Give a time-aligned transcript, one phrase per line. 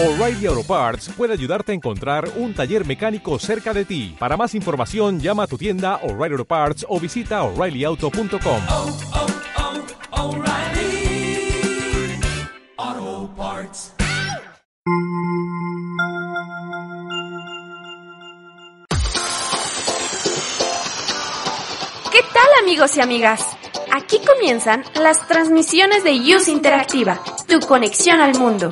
[0.00, 4.14] O'Reilly Auto Parts puede ayudarte a encontrar un taller mecánico cerca de ti.
[4.16, 8.62] Para más información, llama a tu tienda O'Reilly Auto Parts o visita oreillyauto.com.
[8.70, 8.96] oh,
[12.78, 13.92] oh, Parts.
[22.12, 23.44] ¿Qué tal amigos y amigas?
[23.90, 28.70] Aquí comienzan las transmisiones de Use Interactiva, tu conexión al mundo.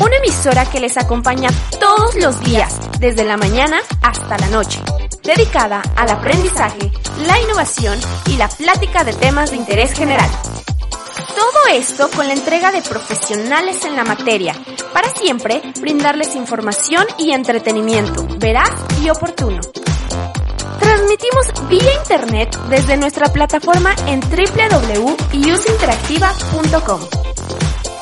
[0.00, 4.80] Una emisora que les acompaña todos los días, desde la mañana hasta la noche,
[5.22, 6.90] dedicada al aprendizaje,
[7.26, 10.28] la innovación y la plática de temas de interés general.
[11.36, 14.56] Todo esto con la entrega de profesionales en la materia,
[14.92, 19.60] para siempre brindarles información y entretenimiento veraz y oportuno.
[20.80, 27.00] Transmitimos vía internet desde nuestra plataforma en www.useinteractiva.com.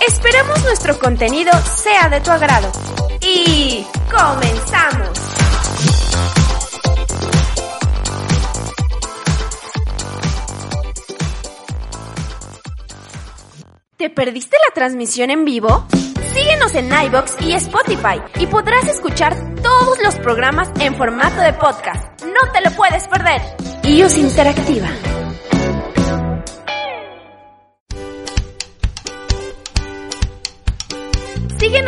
[0.06, 2.72] Esperamos nuestro contenido sea de tu agrado.
[3.20, 5.10] Y comenzamos.
[13.96, 15.86] ¿Te perdiste la transmisión en vivo?
[16.34, 22.22] Síguenos en iBox y Spotify y podrás escuchar todos los programas en formato de podcast.
[22.22, 23.40] No te lo puedes perder.
[23.84, 24.88] iOS Interactiva.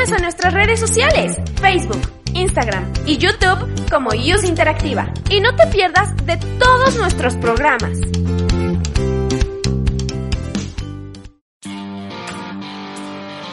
[0.06, 2.02] En nuestras redes sociales, Facebook,
[2.34, 5.10] Instagram y YouTube como iOS Interactiva.
[5.30, 7.96] Y no te pierdas de todos nuestros programas.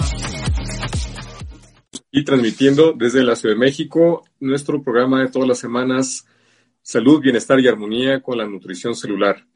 [2.12, 6.26] Y transmitiendo desde la Ciudad de México nuestro programa de todas las semanas
[6.82, 9.46] Salud, Bienestar y Armonía con la Nutrición Celular.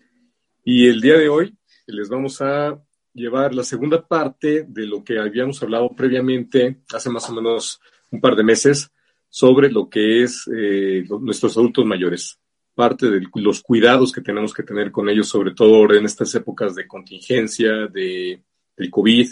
[0.62, 2.80] Y el día de hoy les vamos a
[3.14, 7.80] llevar la segunda parte de lo que habíamos hablado previamente, hace más o menos
[8.10, 8.90] un par de meses,
[9.28, 12.38] sobre lo que es eh, nuestros adultos mayores.
[12.74, 16.74] Parte de los cuidados que tenemos que tener con ellos, sobre todo en estas épocas
[16.74, 18.42] de contingencia, de,
[18.76, 19.28] del COVID,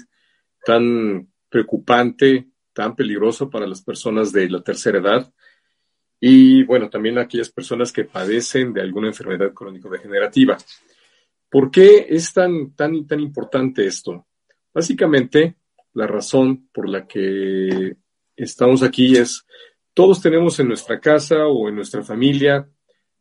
[0.65, 5.33] tan preocupante, tan peligroso para las personas de la tercera edad.
[6.21, 10.57] Y bueno, también aquellas personas que padecen de alguna enfermedad crónico-degenerativa.
[11.51, 14.27] ¿Por qué es tan, tan, tan importante esto?
[14.73, 15.57] Básicamente,
[15.95, 17.97] la razón por la que
[18.37, 19.45] estamos aquí es,
[19.93, 22.67] todos tenemos en nuestra casa o en nuestra familia,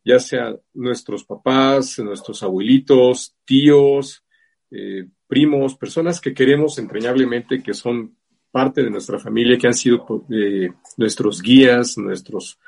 [0.04, 4.24] ya sea nuestros papás, nuestros abuelitos, tíos,
[4.70, 8.16] eh, primos, personas que queremos entrañablemente, que son
[8.50, 12.58] parte de nuestra familia, que han sido eh, nuestros guías, nuestros,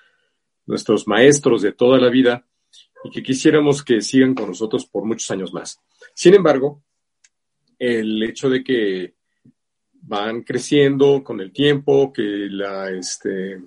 [0.67, 2.47] nuestros maestros de toda la vida
[3.05, 5.79] y que quisiéramos que sigan con nosotros por muchos años más.
[6.15, 6.83] Sin embargo,
[7.79, 9.15] el hecho de que
[9.93, 13.63] van creciendo con el tiempo, que la, este,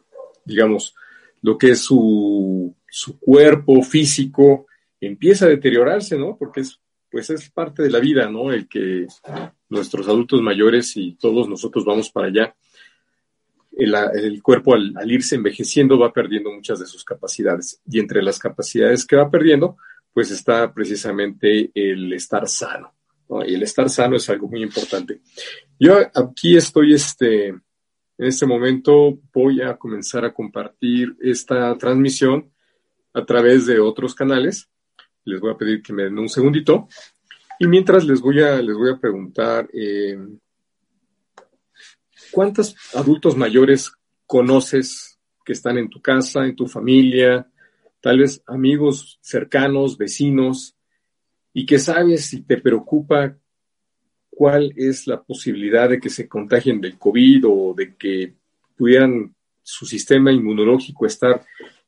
[0.45, 0.95] digamos,
[1.41, 4.67] lo que es su, su cuerpo físico
[4.99, 6.37] empieza a deteriorarse, ¿no?
[6.37, 8.51] Porque es, pues es parte de la vida, ¿no?
[8.51, 9.07] El que
[9.69, 12.55] nuestros adultos mayores y todos nosotros vamos para allá
[13.77, 17.79] el, el cuerpo al, irse envejeciendo va perdiendo muchas de sus capacidades.
[17.89, 19.77] Y entre las capacidades que va perdiendo,
[20.11, 22.93] pues está precisamente el estar sano.
[23.29, 23.45] ¿no?
[23.45, 25.21] Y el estar sano es algo muy importante.
[25.79, 27.61] Yo aquí estoy, este, en
[28.17, 32.51] este momento voy a comenzar a compartir esta transmisión
[33.17, 34.69] a través de otros canales.
[35.25, 36.87] Les voy a pedir que me den un segundito.
[37.59, 40.17] Y mientras les voy a, les voy a preguntar, eh,
[42.31, 43.91] ¿Cuántos adultos mayores
[44.25, 47.47] conoces que están en tu casa, en tu familia,
[48.01, 50.75] tal vez amigos cercanos, vecinos,
[51.53, 53.37] y que sabes si te preocupa
[54.29, 58.35] cuál es la posibilidad de que se contagien del COVID o de que
[58.75, 59.33] pudieran
[59.63, 61.43] su sistema inmunológico estar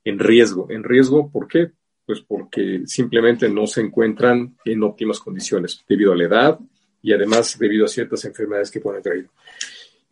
[0.09, 0.67] en riesgo?
[0.69, 1.71] En riesgo, ¿por qué?
[2.05, 6.59] Pues porque simplemente no se encuentran en óptimas condiciones debido a la edad
[7.01, 9.27] y además debido a ciertas enfermedades que pueden traer.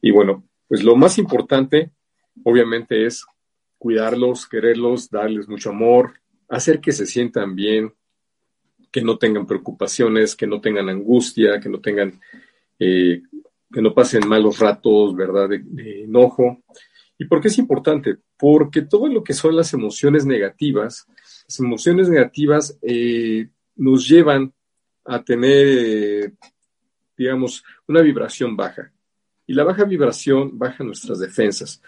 [0.02, 1.92] Y bueno, pues lo más importante,
[2.44, 3.26] obviamente, es
[3.78, 6.14] cuidarlos, quererlos, darles mucho amor,
[6.50, 7.94] hacer que se sientan bien,
[8.92, 12.20] que no tengan preocupaciones, que no tengan angustia, que no tengan,
[12.80, 13.22] eh,
[13.72, 16.64] que no pasen malos ratos, ¿verdad?, de, de, enojo.
[17.20, 18.18] ¿Y por qué es importante?
[18.38, 21.08] Porque todo lo que son las emociones negativas,
[21.48, 24.54] las emociones negativas eh, nos llevan
[25.06, 26.34] a tener, eh,
[27.18, 28.92] digamos, una vibración baja
[29.48, 31.82] Y la baja vibración baja nuestras defensas.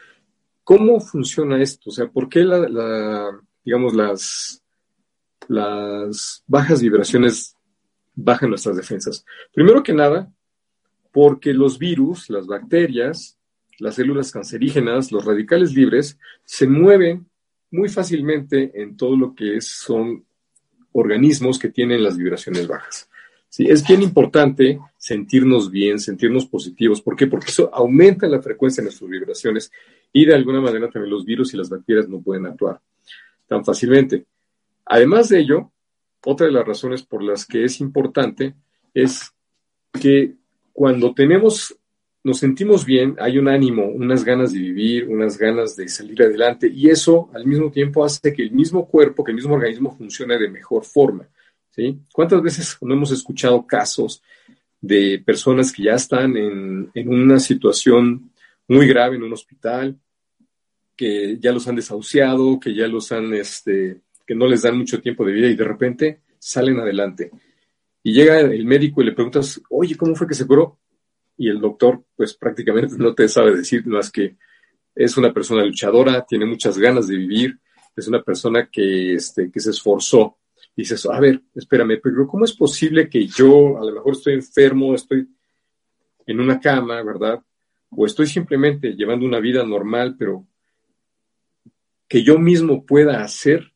[0.64, 1.90] ¿Cómo funciona esto?
[1.90, 3.32] O sea, ¿por qué la,
[3.64, 3.94] digamos,
[5.48, 7.56] las bajas vibraciones
[8.16, 9.26] bajan nuestras defensas?
[9.52, 10.32] Primero que nada,
[11.12, 13.39] porque los virus, las bacterias,
[13.80, 17.28] las células cancerígenas, los radicales libres, se mueven
[17.72, 20.26] muy fácilmente en todo lo que son
[20.92, 23.10] organismos que tienen las vibraciones bajas.
[23.48, 23.66] ¿Sí?
[23.66, 27.02] Es bien importante sentirnos bien, sentirnos positivos.
[27.02, 27.26] ¿Por qué?
[27.26, 29.72] Porque eso aumenta la frecuencia de nuestras vibraciones
[30.14, 32.80] y de alguna manera también los virus y las bacterias no pueden actuar
[33.48, 34.26] tan fácilmente.
[34.86, 35.72] Además de ello,
[36.24, 38.56] otra de las razones por las que es importante
[38.94, 39.32] es
[40.00, 40.36] que
[40.72, 41.76] cuando tenemos
[42.24, 46.70] nos sentimos bien, hay un ánimo, unas ganas de vivir, unas ganas de salir adelante
[46.74, 50.38] y eso al mismo tiempo hace que el mismo cuerpo, que el mismo organismo funcione
[50.38, 51.28] de mejor forma.
[52.14, 54.22] ¿Cuántas veces no hemos escuchado casos
[54.82, 58.32] de personas que ya están en, en una situación
[58.68, 59.98] muy grave en un hospital,
[60.96, 65.02] que ya los han desahuciado, que ya los han, este, que no les dan mucho
[65.02, 67.32] tiempo de vida y de repente salen adelante?
[68.04, 70.78] Y llega el médico y le preguntas, oye, ¿cómo fue que se curó?
[71.40, 74.36] Y el doctor pues prácticamente no te sabe decir más que
[74.94, 77.58] es una persona luchadora, tiene muchas ganas de vivir,
[77.96, 80.38] es una persona que, este, que se esforzó.
[80.76, 84.34] Y dices, a ver, espérame, pero ¿cómo es posible que yo a lo mejor estoy
[84.34, 85.30] enfermo, estoy
[86.28, 87.42] en una cama, ¿verdad?
[87.92, 90.46] O estoy simplemente llevando una vida normal, pero
[92.06, 93.72] que yo mismo pueda hacer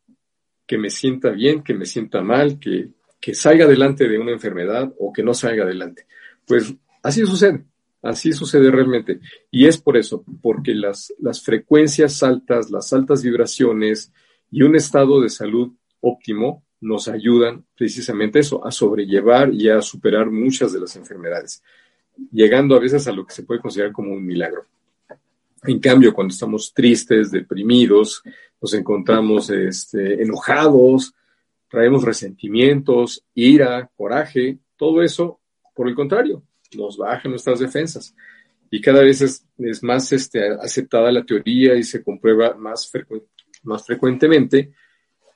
[0.68, 2.89] que me sienta bien, que me sienta mal, que,
[3.21, 6.06] que salga adelante de una enfermedad o que no salga adelante.
[6.45, 7.65] Pues Así sucede,
[8.01, 9.19] así sucede realmente.
[9.51, 14.11] Y es por eso, porque las, las frecuencias altas, las altas vibraciones
[14.50, 20.29] y un estado de salud óptimo nos ayudan precisamente eso, a sobrellevar y a superar
[20.29, 21.61] muchas de las enfermedades,
[22.31, 24.65] llegando a veces a lo que se puede considerar como un milagro.
[25.65, 28.21] En cambio, cuando estamos tristes, deprimidos,
[28.61, 31.13] nos encontramos este, enojados,
[31.69, 35.39] traemos resentimientos, ira, coraje, todo eso,
[35.73, 36.44] por el contrario,
[36.75, 38.16] nos bajan nuestras defensas.
[38.70, 42.92] Y cada vez es, más este, aceptada la teoría y se comprueba más,
[43.64, 44.74] más frecuentemente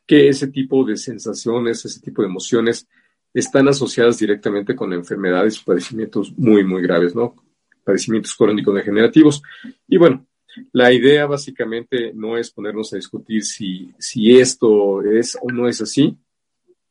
[0.08, 2.88] que ese tipo de sensaciones, ese tipo de emociones
[3.34, 7.36] están asociadas directamente con enfermedades y padecimientos muy, muy graves, ¿no?
[7.84, 9.44] Padecimientos crónicos degenerativos.
[9.88, 10.26] Y bueno,
[10.72, 15.82] la idea básicamente no es ponernos a discutir si, si esto es o no es
[15.82, 16.18] así,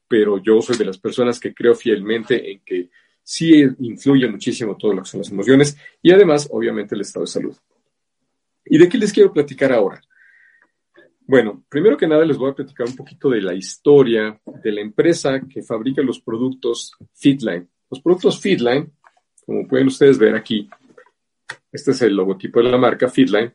[0.07, 2.91] pero yo soy de las personas que creo fielmente en que
[3.26, 7.32] sí influye muchísimo todo lo que son las emociones y además, obviamente, el estado de
[7.32, 7.56] salud.
[8.64, 10.00] ¿Y de qué les quiero platicar ahora?
[11.23, 14.81] Bueno, primero que nada les voy a platicar un poquito de la historia de la
[14.81, 17.69] empresa que fabrica los productos Fitline.
[17.90, 18.93] Los productos Fitline,
[19.44, 20.69] como pueden ustedes ver aquí,
[21.73, 23.52] este es el logotipo de la marca Fitline.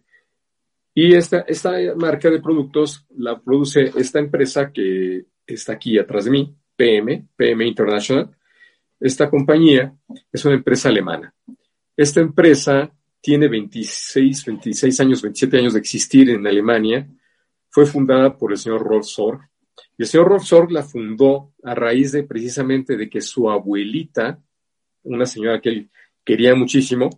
[0.93, 6.31] Y esta, esta marca de productos la produce esta empresa que está aquí atrás de
[6.31, 8.35] mí, PM, PM International.
[9.01, 9.95] Esta compañía
[10.31, 11.33] es una empresa alemana.
[11.97, 17.09] Esta empresa tiene 26, 26 años, 27 años de existir en Alemania.
[17.69, 19.41] Fue fundada por el señor Rolf Sorg.
[19.97, 24.39] Y el señor Rolf Sorg la fundó a raíz de precisamente de que su abuelita,
[25.03, 25.89] una señora que él
[26.23, 27.09] quería muchísimo,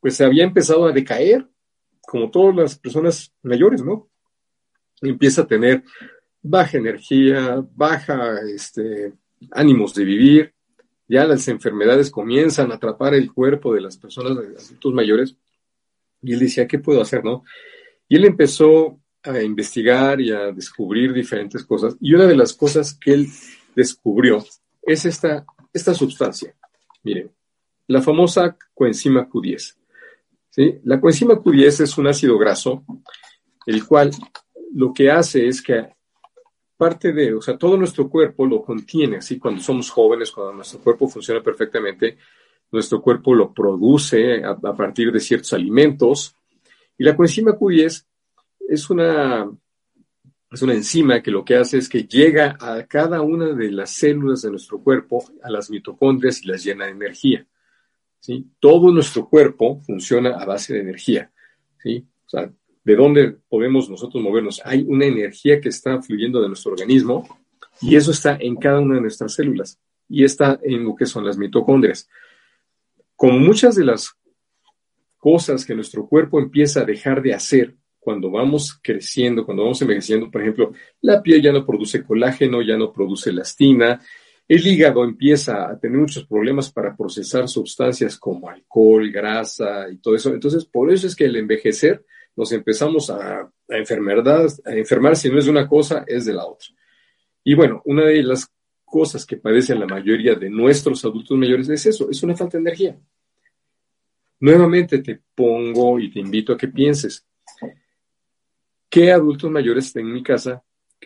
[0.00, 1.48] pues se había empezado a decaer,
[2.00, 4.08] como todas las personas mayores, ¿no?
[5.00, 5.82] empieza a tener
[6.40, 9.12] baja energía, baja este,
[9.50, 10.54] ánimos de vivir,
[11.08, 15.36] ya las enfermedades comienzan a atrapar el cuerpo de las personas, adultos mayores,
[16.22, 17.44] y él decía, ¿qué puedo hacer, no?
[18.08, 22.94] Y él empezó a investigar y a descubrir diferentes cosas, y una de las cosas
[22.94, 23.28] que él
[23.74, 24.44] descubrió
[24.82, 26.54] es esta, esta sustancia.
[27.02, 27.30] Miren,
[27.88, 29.76] la famosa coenzima Q10.
[30.50, 30.78] ¿sí?
[30.84, 32.84] La coenzima Q10 es un ácido graso,
[33.66, 34.10] el cual
[34.74, 35.88] lo que hace es que
[36.82, 40.80] parte de, o sea, todo nuestro cuerpo lo contiene, así cuando somos jóvenes, cuando nuestro
[40.80, 42.18] cuerpo funciona perfectamente,
[42.72, 46.34] nuestro cuerpo lo produce a, partir de ciertos alimentos.
[46.98, 48.04] Y la coenzima Q10
[48.68, 49.48] es una,
[50.50, 53.90] es una enzima que lo que hace es que llega a cada una de las
[53.90, 57.46] células de nuestro cuerpo, a las mitocondrias y las llena de energía.
[58.18, 58.44] ¿sí?
[58.58, 61.30] Todo nuestro cuerpo funciona a base de energía.
[61.80, 62.04] ¿sí?
[62.26, 62.52] O sea,
[62.84, 64.60] de dónde podemos nosotros movernos.
[64.64, 67.26] Hay una energía que está fluyendo de nuestro organismo
[67.80, 71.24] y eso está en cada una de nuestras células y está en lo que son
[71.24, 72.08] las mitocondrias.
[73.16, 74.10] Como muchas de las
[75.16, 80.28] cosas que nuestro cuerpo empieza a dejar de hacer cuando vamos creciendo, cuando vamos envejeciendo,
[80.28, 84.00] por ejemplo, la piel ya no produce colágeno, ya no produce elastina,
[84.48, 90.16] el hígado empieza a tener muchos problemas para procesar sustancias como alcohol, grasa y todo
[90.16, 90.34] eso.
[90.34, 92.04] Entonces, por eso es que el envejecer
[92.36, 96.46] nos empezamos a, a, a enfermar, si no es de una cosa, es de la
[96.46, 96.68] otra.
[97.44, 98.50] Y bueno, una de las
[98.84, 102.62] cosas que padecen la mayoría de nuestros adultos mayores es eso, es una falta de
[102.62, 102.98] energía.
[104.40, 107.26] Nuevamente te pongo y te invito a que pienses,
[108.88, 110.62] ¿qué adultos mayores en mi casa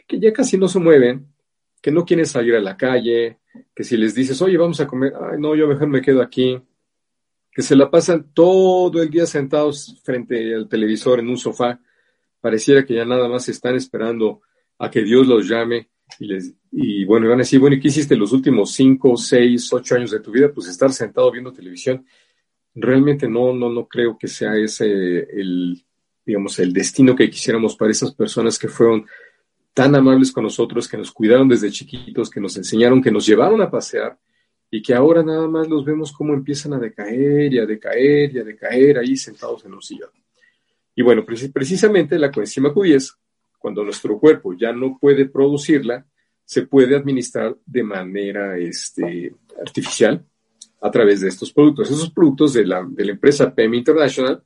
[0.06, 1.26] que ya casi no se mueven,
[1.80, 3.38] que no quieren salir a la calle,
[3.74, 6.60] que si les dices, oye, vamos a comer, ay, no, yo mejor me quedo aquí,
[7.56, 11.80] que se la pasan todo el día sentados frente al televisor en un sofá,
[12.38, 14.42] pareciera que ya nada más están esperando
[14.76, 15.88] a que Dios los llame
[16.20, 19.72] y les y bueno, van a decir, bueno, ¿y qué hiciste los últimos cinco, seis,
[19.72, 20.52] ocho años de tu vida?
[20.52, 22.04] Pues estar sentado viendo televisión.
[22.74, 25.82] Realmente no, no, no creo que sea ese el,
[26.26, 29.06] digamos, el destino que quisiéramos para esas personas que fueron
[29.72, 33.62] tan amables con nosotros, que nos cuidaron desde chiquitos, que nos enseñaron, que nos llevaron
[33.62, 34.18] a pasear
[34.70, 38.38] y que ahora nada más los vemos cómo empiezan a decaer y a decaer y
[38.38, 40.10] a decaer ahí sentados en un sillón.
[40.94, 43.16] Y bueno, precisamente la coenzima Q10,
[43.58, 46.06] cuando nuestro cuerpo ya no puede producirla,
[46.44, 50.24] se puede administrar de manera este, artificial
[50.80, 51.90] a través de estos productos.
[51.90, 54.42] Esos productos de la, de la empresa PEM International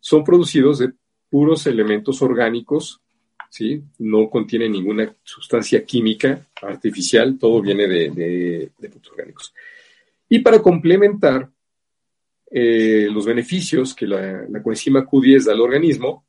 [0.00, 0.92] son producidos de
[1.28, 3.02] puros elementos orgánicos
[3.50, 3.82] ¿sí?
[3.98, 9.54] No contiene ninguna sustancia química artificial, todo viene de, productos orgánicos.
[10.28, 11.48] Y para complementar
[12.50, 16.26] eh, los beneficios que la, coenzima Q10 da al organismo,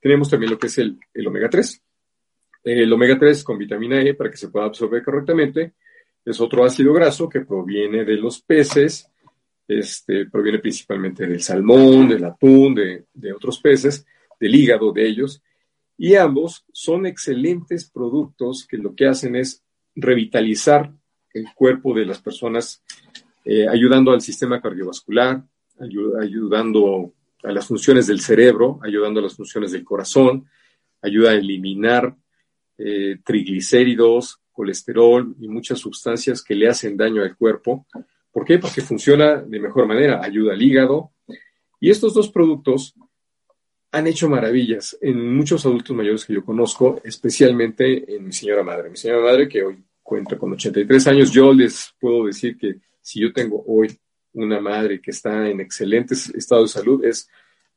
[0.00, 1.82] tenemos también lo que es el, omega 3.
[2.64, 5.72] El omega 3 con vitamina E para que se pueda absorber correctamente
[6.24, 9.08] es otro ácido graso que proviene de los peces,
[9.66, 14.06] este, proviene principalmente del salmón, del atún, de otros peces,
[14.38, 15.42] del hígado de ellos,
[15.96, 19.62] y ambos son excelentes productos que lo que hacen es
[19.94, 20.92] revitalizar
[21.34, 22.82] el cuerpo de las personas,
[23.44, 25.44] eh, ayudando al sistema cardiovascular,
[26.20, 30.46] ayudando a las funciones del cerebro, ayudando a las funciones del corazón,
[31.00, 32.14] ayuda a eliminar
[32.78, 37.86] eh, triglicéridos, colesterol y muchas sustancias que le hacen daño al cuerpo.
[38.30, 38.58] ¿Por qué?
[38.58, 41.10] Porque funciona de mejor manera, ayuda al hígado.
[41.80, 42.94] Y estos dos productos
[43.92, 48.88] han hecho maravillas en muchos adultos mayores que yo conozco, especialmente en mi señora madre.
[48.88, 53.20] Mi señora madre, que hoy cuenta con 83 años, yo les puedo decir que si
[53.20, 53.94] yo tengo hoy
[54.32, 57.28] una madre que está en excelente estado de salud, es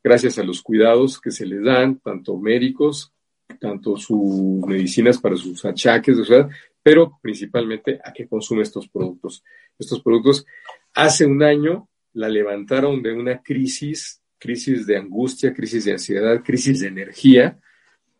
[0.01, 3.11] gracias a los cuidados que se le dan, tanto médicos,
[3.59, 6.17] tanto sus medicinas para sus achaques,
[6.81, 9.43] pero principalmente a que consume estos productos.
[9.77, 10.45] Estos productos
[10.93, 16.81] hace un año la levantaron de una crisis crisis de angustia, crisis de ansiedad, crisis
[16.81, 17.59] de energía,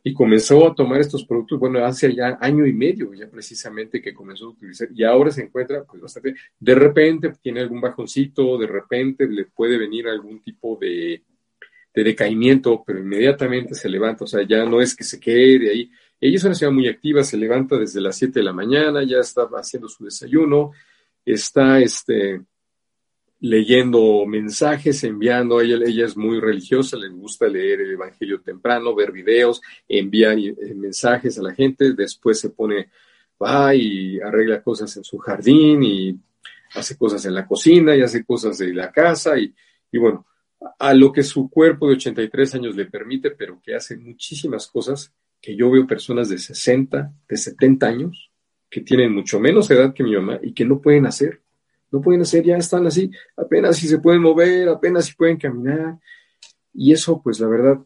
[0.04, 4.14] y comenzó a tomar estos productos, bueno, hace ya año y medio ya precisamente que
[4.14, 8.68] comenzó a utilizar, y ahora se encuentra pues bastante, de repente tiene algún bajoncito, de
[8.68, 11.24] repente le puede venir algún tipo de,
[11.96, 15.92] de decaimiento, pero inmediatamente se levanta, o sea, ya no es que se quede ahí.
[16.20, 19.20] Ella es una señora muy activa, se levanta desde las 7 de la mañana, ya
[19.20, 20.72] está haciendo su desayuno,
[21.26, 22.42] está este,
[23.40, 29.12] leyendo mensajes, enviando, ella, ella es muy religiosa, le gusta leer el Evangelio temprano, ver
[29.12, 32.90] videos, envía eh, mensajes a la gente, después se pone,
[33.42, 36.20] va y arregla cosas en su jardín y
[36.74, 39.54] hace cosas en la cocina y hace cosas de la casa y,
[39.92, 40.26] y bueno,
[40.80, 45.14] a lo que su cuerpo de 83 años le permite, pero que hace muchísimas cosas
[45.42, 48.32] que yo veo personas de 60, de 70 años
[48.70, 51.42] que tienen mucho menos edad que mi mamá y que no pueden hacer
[51.92, 56.00] no pueden hacer, ya están así, apenas si se pueden mover, apenas si pueden caminar.
[56.74, 57.80] Y eso, pues la verdad,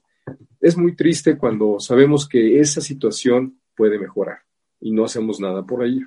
[0.59, 4.39] es muy triste cuando sabemos que esa situación puede mejorar
[4.79, 6.01] y no hacemos nada por ahí.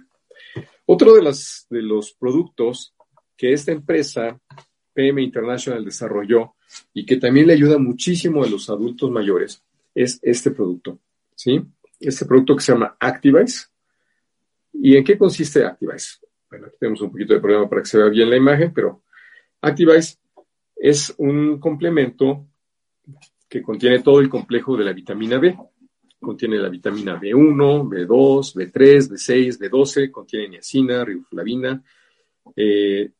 [0.86, 1.22] Otro de
[1.82, 2.94] los productos
[3.36, 4.38] que esta empresa,
[4.92, 6.54] PM International, desarrolló
[6.92, 9.62] y que también le ayuda muchísimo a los adultos mayores
[9.94, 10.98] es este producto,
[11.34, 11.62] ¿sí?
[12.00, 13.66] Este producto que se llama Activize.
[14.72, 16.18] ¿Y en qué consiste Activize?
[16.52, 19.04] Bueno, aquí tenemos un poquito de problema para que se vea bien la imagen, pero
[19.62, 20.18] Activize
[20.76, 22.46] es un complemento
[23.48, 25.56] que contiene todo el complejo de la vitamina B.
[26.20, 28.70] Contiene la vitamina B1, B2, B3,
[29.08, 31.82] B6, B12, contiene niacina, riboflavina,
[32.54, 33.10] eh,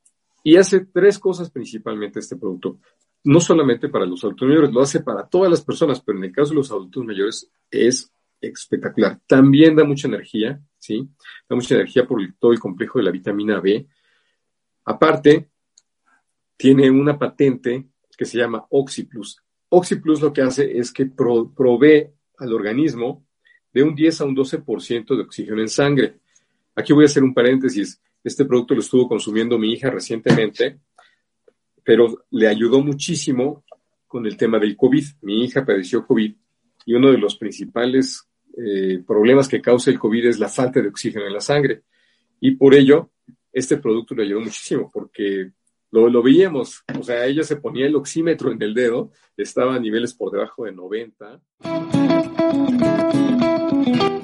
[0.45, 2.81] y hace tres cosas principalmente este producto.
[3.25, 6.33] No solamente para los adultos mayores, lo hace para todas las personas, pero en el
[6.33, 8.13] caso de los adultos mayores es
[8.43, 9.21] espectacular.
[9.27, 11.09] También da mucha energía, ¿sí?
[11.49, 13.87] Da mucha energía por todo el complejo de la vitamina B.
[14.85, 15.49] Aparte,
[16.57, 19.43] tiene una patente que se llama OxyPlus.
[19.69, 22.09] OxyPlus lo que hace es que provee
[22.39, 23.27] al organismo
[23.73, 26.21] de un 10 a un 12% de oxígeno en sangre.
[26.75, 28.01] Aquí voy a hacer un paréntesis.
[28.23, 30.81] Este producto lo estuvo consumiendo mi hija recientemente,
[31.83, 33.65] pero le ayudó muchísimo
[34.07, 35.05] con el tema del COVID.
[35.23, 36.35] Mi hija padeció COVID
[36.85, 40.89] y uno de los principales eh, problemas que causa el COVID es la falta de
[40.89, 41.83] oxígeno en la sangre.
[42.41, 43.11] Y por ello,
[43.53, 45.53] este producto le ayudó muchísimo porque
[45.91, 49.79] lo, lo, veíamos, o sea, ella se ponía el oxímetro en el dedo, estaba a
[49.79, 51.41] niveles por debajo de 90.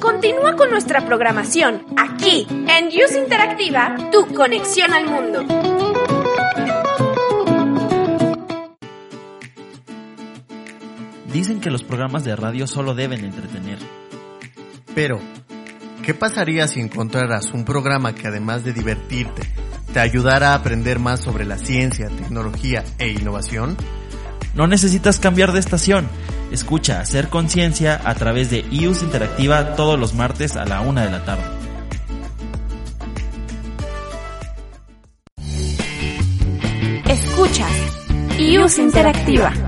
[0.01, 5.45] Continúa con nuestra programación aquí en Use Interactiva, tu conexión al mundo.
[11.33, 13.79] Dicen que los programas de radio solo deben entretener.
[14.95, 15.21] Pero,
[16.03, 19.43] ¿qué pasaría si encontraras un programa que además de divertirte,
[19.93, 23.77] te ayudara a aprender más sobre la ciencia, tecnología e innovación?
[24.55, 26.09] No necesitas cambiar de estación.
[26.51, 31.11] Escucha Hacer Conciencia a través de IUS Interactiva todos los martes a la una de
[31.11, 31.45] la tarde.
[37.07, 37.71] Escuchas
[38.39, 39.68] IUS Interactiva.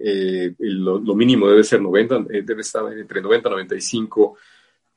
[0.08, 4.38] eh, lo, mínimo debe ser 90, eh, debe estar entre 90 y 95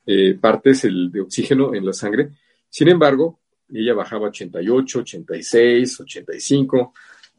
[0.05, 2.29] eh, partes el, de oxígeno en la sangre.
[2.69, 3.39] Sin embargo,
[3.71, 6.93] ella bajaba 88, 86, 85.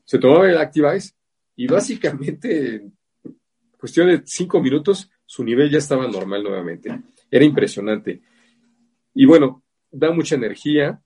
[0.05, 1.13] Se tomaba el Activize
[1.55, 2.93] y básicamente en
[3.79, 6.91] cuestión de 5 minutos su nivel ya estaba normal nuevamente.
[7.31, 8.21] Era impresionante.
[9.15, 11.01] Y bueno, da mucha energía.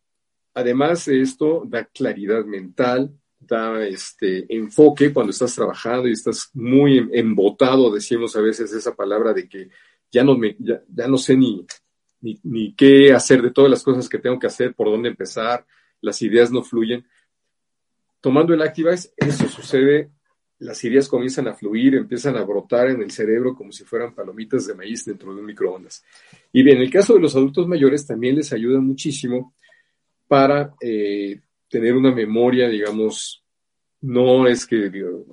[0.55, 7.11] Además de esto, da claridad mental, da este enfoque cuando estás trabajando y estás muy
[7.13, 9.69] embotado, decimos a veces esa palabra de que
[10.11, 11.67] ya no, me, ya, no sé ni,
[12.21, 15.67] ni, ni, qué hacer de todas las cosas que tengo que hacer, por dónde empezar,
[16.01, 17.05] las ideas no fluyen.
[18.21, 20.13] Tomando el Activize, eso sucede,
[20.61, 24.67] las ideas comienzan a fluir, empiezan a brotar en el cerebro como si fueran palomitas
[24.69, 26.05] de maíz dentro de un microondas.
[26.53, 29.55] Y bien, en el caso de los adultos mayores también les ayuda muchísimo
[30.27, 33.45] para eh, tener una memoria, digamos,
[34.01, 34.91] no es que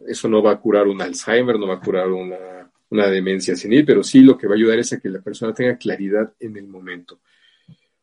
[0.08, 3.86] eso no va a curar un Alzheimer, no va a curar una, una, demencia senil,
[3.86, 6.56] pero sí lo que va a ayudar es a que la persona tenga claridad en
[6.58, 7.20] el momento.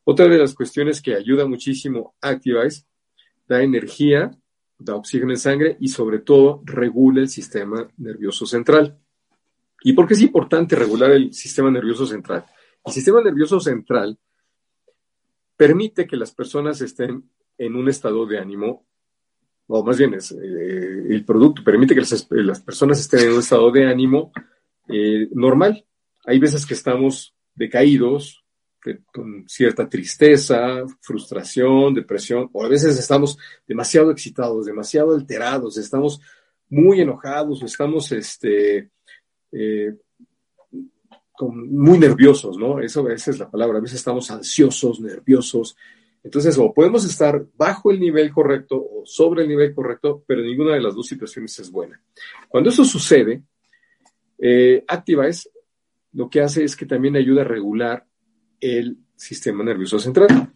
[0.04, 2.84] Otra de las cuestiones que ayuda muchísimo Activize,
[3.46, 4.30] da energía,
[4.78, 8.98] da oxígeno en sangre y sobre todo regula el sistema nervioso central.
[9.82, 12.44] ¿Y por qué es importante regular el sistema nervioso central?
[12.84, 14.18] El sistema nervioso central
[15.58, 18.86] permite que las personas estén en un estado de ánimo,
[19.66, 23.70] o más bien es, eh, el producto permite que las, personas estén en un estado
[23.72, 24.32] de ánimo
[24.88, 25.84] eh, normal.
[26.24, 28.44] Hay veces que estamos decaídos,
[29.12, 36.20] con cierta tristeza, frustración, depresión, o a veces estamos demasiado excitados, demasiado alterados, estamos
[36.70, 38.90] muy enojados, estamos este,
[39.50, 39.96] eh,
[41.46, 42.80] muy nerviosos, ¿no?
[42.80, 43.78] Eso, esa es la palabra.
[43.78, 45.76] A veces estamos ansiosos, nerviosos,
[46.22, 50.74] entonces, o podemos estar bajo el nivel correcto o sobre el nivel correcto, pero ninguna
[50.74, 52.00] de las dos situaciones es buena.
[52.48, 53.42] Cuando eso sucede,
[54.38, 54.84] eh,
[56.12, 58.06] lo que hace es que también ayuda a regular
[58.60, 60.52] el sistema nervioso central.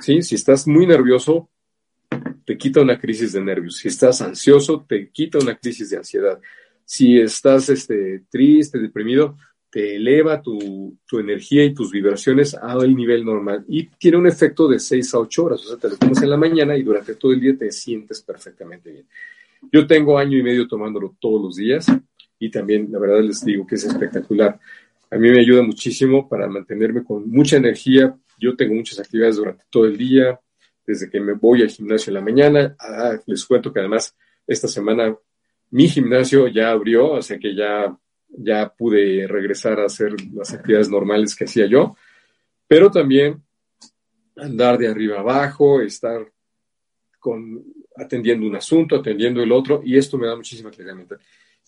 [0.00, 0.22] ¿Sí?
[0.22, 1.50] Si estás muy nervioso,
[2.44, 3.76] te quita una crisis de nervios.
[3.76, 6.40] Si estás ansioso, te quita una crisis de ansiedad.
[6.84, 9.36] Si estás este, triste, deprimido,
[9.70, 14.66] te eleva tu, tu, energía y tus vibraciones al nivel normal y tiene un efecto
[14.66, 17.14] de 6 a 8 horas, o sea, te lo tomas en la mañana y durante
[17.14, 19.06] todo el día te sientes perfectamente bien.
[19.70, 21.86] Yo tengo año y medio tomándolo todos los días
[22.38, 24.58] y también, la verdad, les digo que es espectacular.
[25.10, 28.16] A mí me ayuda muchísimo para mantenerme con mucha energía.
[28.38, 30.40] Yo tengo muchas actividades durante todo el día,
[30.86, 32.76] desde que me voy al gimnasio en la mañana.
[32.78, 35.14] Ah, les cuento que además esta semana
[35.70, 37.94] mi gimnasio ya abrió, o sea que ya
[38.36, 41.96] ya pude regresar a hacer las actividades normales que hacía yo,
[42.66, 43.42] pero también
[44.36, 46.30] andar de arriba abajo, estar
[47.18, 47.64] con,
[47.96, 51.18] atendiendo un asunto, atendiendo el otro, y esto me da muchísima claridad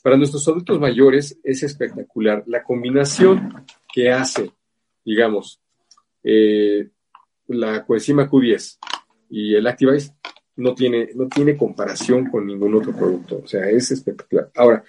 [0.03, 4.51] Para nuestros adultos mayores es espectacular la combinación que hace,
[5.05, 5.61] digamos,
[6.23, 6.89] eh,
[7.49, 8.79] la coenzima Q10
[9.31, 10.13] y el Activize
[10.57, 14.51] no tiene, no tiene comparación con ningún otro producto, o sea, es espectacular.
[14.55, 14.85] Ahora,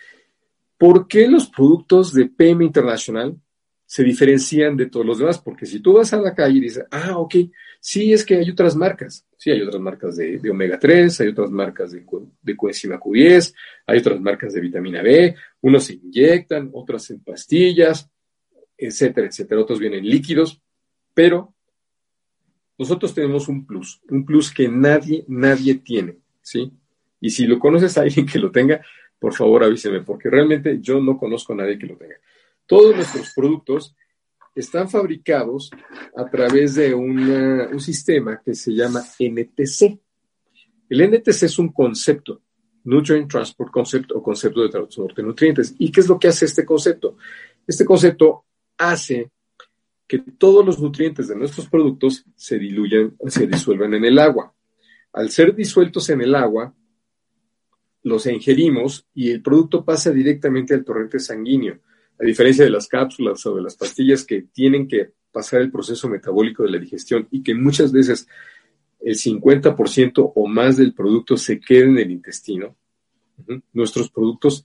[0.78, 3.38] ¿Por qué los productos de PM Internacional
[3.94, 6.84] se diferencian de todos los demás, porque si tú vas a la calle y dices,
[6.90, 7.36] ah, ok,
[7.80, 11.52] sí es que hay otras marcas, sí hay otras marcas de, omega 3, hay otras
[11.52, 12.04] marcas de,
[12.42, 13.54] de coenzima Q10,
[13.86, 18.10] hay otras marcas de vitamina B, unos se inyectan, otras en pastillas,
[18.76, 20.60] etcétera, etcétera, otros vienen líquidos,
[21.14, 21.54] pero
[22.78, 26.72] nosotros tenemos un plus, un plus que nadie, nadie tiene, ¿sí?
[27.22, 28.84] Y si lo conoces a alguien que lo tenga,
[29.24, 32.16] por favor avíseme, porque realmente yo no conozco a nadie que lo tenga.
[32.66, 33.96] Todos nuestros productos
[34.54, 35.72] están fabricados
[36.18, 39.98] a través de un sistema que se llama NTC.
[40.90, 42.42] El NTC es un concepto,
[42.84, 45.74] Nutrient Transport Concept o concepto de transporte de nutrientes.
[45.80, 47.16] ¿Y qué es lo que hace este concepto?
[47.66, 48.44] Este concepto
[48.78, 49.32] hace
[50.06, 54.54] que todos los nutrientes de nuestros productos se diluyan, se disuelvan en el agua.
[55.14, 56.76] Al ser disueltos en el agua,
[58.04, 61.80] los ingerimos y el producto pasa directamente al torrente sanguíneo,
[62.20, 66.08] a diferencia de las cápsulas o de las pastillas que tienen que pasar el proceso
[66.08, 68.28] metabólico de la digestión y que muchas veces
[69.00, 72.76] el 50% o más del producto se queda en el intestino.
[73.74, 74.64] Nuestros productos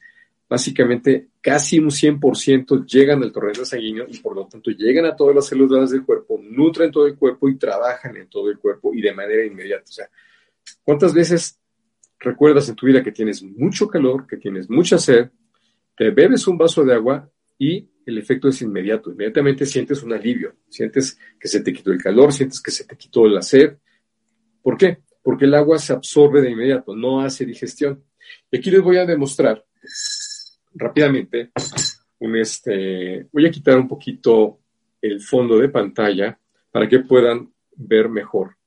[0.48, 5.34] básicamente casi un 100% llegan al torrente sanguíneo y por lo tanto llegan a todas
[5.34, 9.00] las células del cuerpo, nutren todo el cuerpo y trabajan en todo el cuerpo y
[9.00, 9.84] de manera inmediata.
[9.84, 10.10] O sea,
[10.82, 11.57] ¿cuántas veces
[12.18, 15.30] recuerdas en tu vida que tienes mucho calor, que tienes mucha sed,
[15.96, 19.10] te bebes un vaso de agua y el efecto es inmediato?
[19.10, 22.96] Inmediatamente sientes un alivio, sientes que se te quitó el calor, sientes que se te
[22.96, 23.76] quitó la sed.
[24.62, 24.98] ¿Por qué?
[25.22, 28.04] Porque el agua se absorbe de inmediato, no hace digestión.
[28.50, 29.64] Y aquí les voy a demostrar
[30.74, 31.50] rápidamente
[32.20, 34.60] un este voy a quitar un poquito
[35.00, 36.38] el fondo de pantalla
[36.70, 38.57] para que puedan ver mejor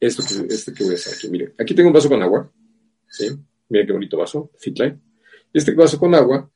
[0.00, 1.28] esto que, este que voy a hacer aquí.
[1.28, 2.50] Miren, aquí tengo un vaso con agua.
[3.08, 3.28] ¿sí?
[3.68, 5.00] Miren qué bonito vaso, Fitline.
[5.52, 6.50] Este vaso con agua,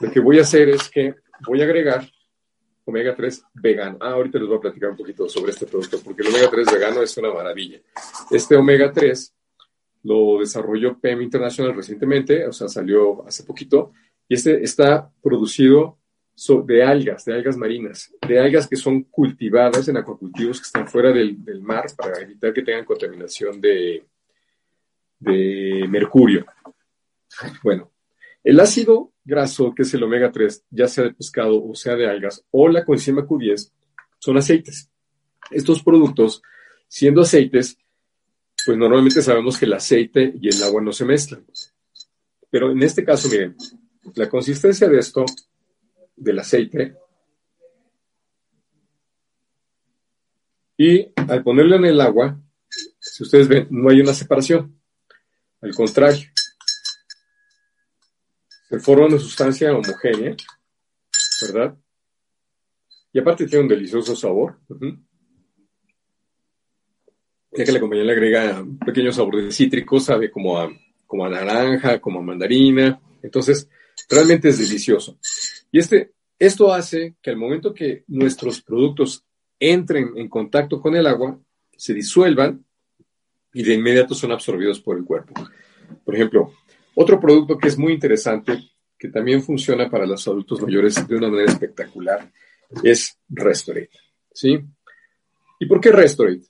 [0.00, 1.14] lo que voy a hacer es que
[1.46, 2.08] voy a agregar
[2.84, 3.98] omega 3 vegano.
[4.00, 6.72] Ah, ahorita les voy a platicar un poquito sobre este producto, porque el omega 3
[6.72, 7.80] vegano es una maravilla.
[8.30, 9.34] Este omega 3
[10.04, 13.92] lo desarrolló PEM International recientemente, o sea, salió hace poquito,
[14.28, 15.98] y este está producido
[16.34, 20.88] so- de algas, de algas marinas, de algas que son cultivadas en acuacultivos que están
[20.88, 24.04] fuera del, mar para evitar que tengan contaminación de,
[25.18, 26.44] de mercurio.
[27.62, 27.90] Bueno,
[28.44, 32.08] el ácido graso, que es el omega 3, ya sea de pescado o sea de
[32.08, 33.72] algas, o la coenzima Q10,
[34.18, 34.90] son aceites.
[35.50, 36.42] Estos productos,
[36.86, 37.76] siendo aceites,
[38.64, 41.44] pues normalmente sabemos que el aceite y el agua no se mezclan.
[42.50, 43.56] Pero en este caso, miren,
[44.14, 45.24] la consistencia de esto,
[46.16, 46.96] del aceite,
[50.76, 52.40] y al ponerlo en el agua,
[52.98, 54.80] si ustedes ven, no hay una separación.
[55.60, 56.26] Al contrario,
[58.68, 60.36] se forma una sustancia homogénea,
[61.42, 61.76] ¿verdad?
[63.12, 64.58] Y aparte tiene un delicioso sabor.
[67.52, 70.68] Ya que la compañía le agrega un pequeño sabor de sabe como a,
[71.06, 73.00] como a naranja, como a mandarina.
[73.22, 73.68] Entonces,
[74.10, 75.18] realmente es delicioso.
[75.74, 79.26] Y este, esto hace que al momento que nuestros productos
[79.58, 81.36] entren en contacto con el agua,
[81.76, 82.64] se disuelvan
[83.52, 85.34] y de inmediato son absorbidos por el cuerpo.
[86.04, 86.52] Por ejemplo,
[86.94, 88.56] otro producto que es muy interesante,
[88.96, 92.30] que también funciona para los adultos mayores de una manera espectacular,
[92.84, 93.98] es Restorate.
[94.32, 94.60] ¿Sí?
[95.58, 96.46] ¿Y por qué Restorate?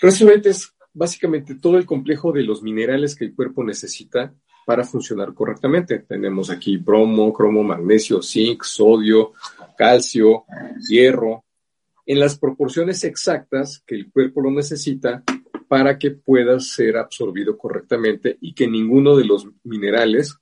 [0.00, 4.32] Restorate es básicamente todo el complejo de los minerales que el cuerpo necesita
[4.68, 6.00] para funcionar correctamente.
[6.00, 9.32] Tenemos aquí bromo, cromo, magnesio, zinc, sodio,
[9.78, 10.44] calcio,
[10.86, 11.46] hierro,
[12.04, 15.24] en las proporciones exactas que el cuerpo lo necesita
[15.68, 20.36] para que pueda ser absorbido correctamente y que ninguno de los minerales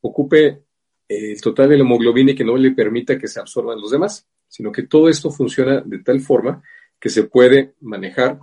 [0.00, 0.62] ocupe
[1.06, 4.26] el total de la hemoglobina y que no le permita que se absorban los demás,
[4.48, 6.62] sino que todo esto funciona de tal forma
[6.98, 8.38] que se puede manejar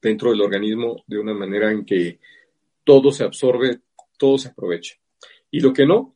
[0.00, 2.20] dentro del organismo de una manera en que
[2.84, 3.80] todo se absorbe,
[4.20, 4.94] todo se aprovecha.
[5.50, 6.14] Y lo que no,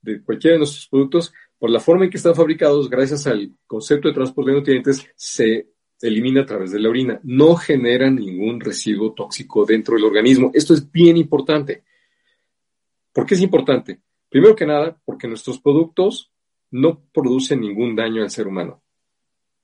[0.00, 4.08] de cualquiera de nuestros productos, por la forma en que están fabricados, gracias al concepto
[4.08, 5.66] de transporte de nutrientes, se
[6.00, 7.20] elimina a través de la orina.
[7.24, 10.50] No genera ningún residuo tóxico dentro del organismo.
[10.54, 11.82] Esto es bien importante.
[13.12, 14.00] ¿Por qué es importante?
[14.30, 16.30] Primero que nada, porque nuestros productos
[16.70, 18.82] no producen ningún daño al ser humano.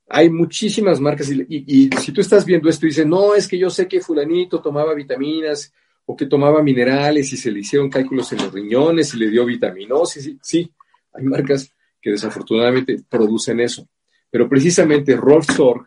[0.09, 3.59] Hay muchísimas marcas y, y- si tú estás viendo esto y dices, no, es que
[3.59, 5.73] yo sé que fulanito tomaba vitaminas
[6.07, 9.45] o que tomaba minerales y se le hicieron cálculos en los riñones y le dio
[9.45, 10.37] vitaminosis.
[10.41, 10.71] Sí,
[11.13, 13.89] hay marcas que desafortunadamente producen eso.
[14.31, 15.87] Pero precisamente Rolf Sorg,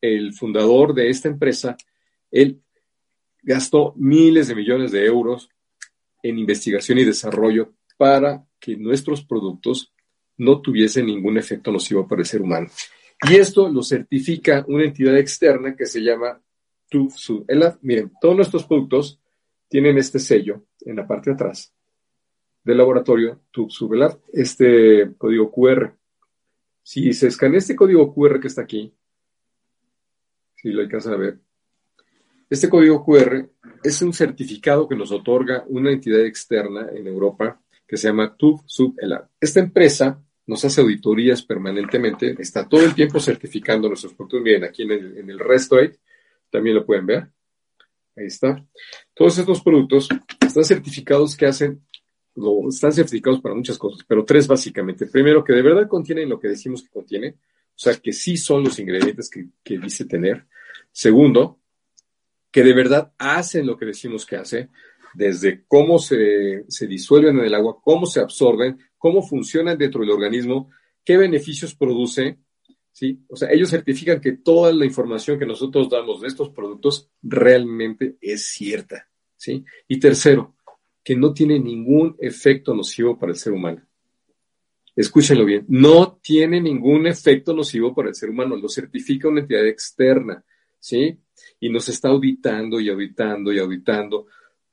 [0.00, 1.76] el fundador de esta empresa,
[2.30, 2.62] él
[3.42, 5.48] gastó miles de millones de euros
[6.22, 9.92] en investigación y desarrollo para que nuestros productos
[10.38, 12.68] no tuviese ningún efecto nocivo para el ser humano.
[13.28, 16.40] Y esto lo certifica una entidad externa que se llama
[16.88, 17.46] TÜV
[17.82, 19.20] Miren, todos nuestros productos
[19.72, 21.72] tienen este sello en la parte de atrás
[22.62, 23.70] del laboratorio TÜV
[24.30, 25.94] este código QR.
[26.82, 28.92] Si se escanea este código QR que está aquí,
[30.56, 31.38] si lo alcanzan a ver,
[32.50, 33.48] este código QR
[33.82, 37.58] es un certificado que nos otorga una entidad externa en Europa
[37.88, 39.26] que se llama TÜV SubELAB.
[39.40, 44.42] Esta empresa nos hace auditorías permanentemente, está todo el tiempo certificando nuestros productos.
[44.42, 45.40] Miren, aquí en el, en el
[46.50, 47.32] también lo pueden ver.
[48.16, 48.64] Ahí está.
[49.14, 50.08] Todos estos productos
[50.40, 51.82] están certificados que hacen,
[52.68, 55.06] están certificados para muchas cosas, pero tres básicamente.
[55.06, 57.36] Primero, que de verdad contienen lo que decimos que contiene,
[57.74, 60.46] o sea, que sí son los ingredientes que, que dice tener.
[60.92, 61.58] Segundo,
[62.50, 64.68] que de verdad hacen lo que decimos que hace,
[65.14, 70.10] desde cómo se, se disuelven en el agua, cómo se absorben, cómo funcionan dentro del
[70.10, 70.70] organismo,
[71.04, 72.38] qué beneficios produce,
[72.92, 73.24] ¿sí?
[73.28, 78.16] O sea, ellos certifican que toda la información que nosotros damos de estos productos realmente
[78.20, 79.64] es cierta, ¿sí?
[79.88, 80.56] Y tercero,
[81.02, 83.82] que no tiene ningún efecto nocivo para el ser humano.
[84.94, 89.66] Escúchenlo bien, no tiene ningún efecto nocivo para el ser humano, lo certifica una entidad
[89.66, 90.44] externa,
[90.78, 91.18] ¿sí?
[91.60, 94.26] y nos está auditando y auditando y auditando.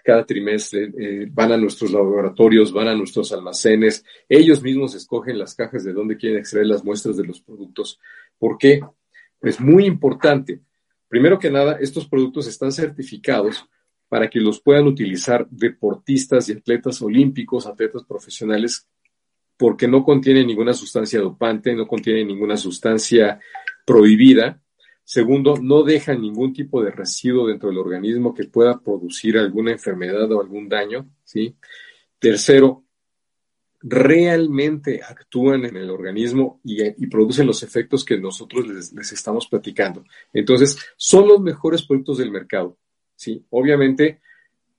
[0.09, 5.53] Cada trimestre eh, van a nuestros laboratorios, van a nuestros almacenes, ellos mismos escogen las
[5.53, 7.99] cajas de donde quieren extraer las muestras de los productos.
[8.39, 8.81] ¿Por qué?
[9.39, 10.61] Es muy importante.
[11.07, 13.69] Primero que nada, estos productos están certificados
[14.07, 18.87] para que los puedan utilizar deportistas y atletas olímpicos, atletas profesionales,
[19.57, 23.39] porque no contienen ninguna sustancia dopante, no contienen ninguna sustancia
[23.85, 24.59] prohibida
[25.11, 30.31] Segundo, no deja ningún tipo de residuo dentro del organismo que pueda producir alguna enfermedad
[30.31, 31.55] o algún daño, ¿sí?
[32.19, 32.85] Tercero,
[33.81, 40.03] realmente actúan en el organismo y, producen los efectos que nosotros les, les, estamos platicando.
[40.31, 42.77] Entonces, son los mejores productos del mercado,
[43.15, 43.43] ¿sí?
[43.49, 44.21] Obviamente,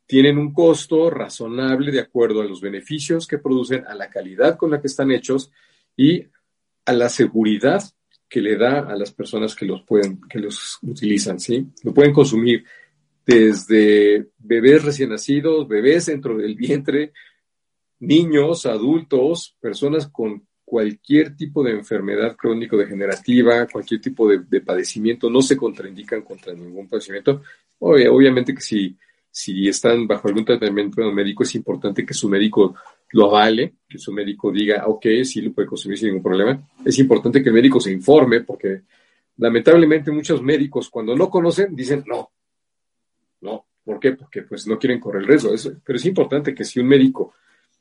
[0.07, 4.71] tienen un costo razonable de acuerdo a los beneficios que producen, a la calidad con
[4.71, 5.51] la que están hechos
[5.97, 6.23] y
[6.85, 7.83] a la seguridad
[8.31, 11.67] que le da a las personas que los pueden, que los utilizan, ¿sí?
[11.83, 12.65] Lo pueden consumir
[13.27, 17.13] desde bebés recién nacidos, bebés dentro del vientre,
[17.99, 25.57] niños, adultos, personas con cualquier tipo de enfermedad crónico-degenerativa, cualquier tipo de, padecimiento, no se
[25.57, 27.43] contraindican contra ningún padecimiento.
[27.81, 28.97] obviamente que si,
[29.29, 32.77] si están bajo algún tratamiento médico, es importante que su médico
[33.13, 36.61] lo avale, que su médico diga, ok, sí lo puede consumir sin ningún problema.
[36.85, 38.83] Es importante que el médico se informe porque
[39.39, 42.31] lamentablemente muchos médicos cuando no conocen dicen no.
[43.41, 44.13] No, ¿por qué?
[44.13, 45.51] Porque pues no quieren correr el riesgo.
[45.85, 47.35] pero es importante que si un médico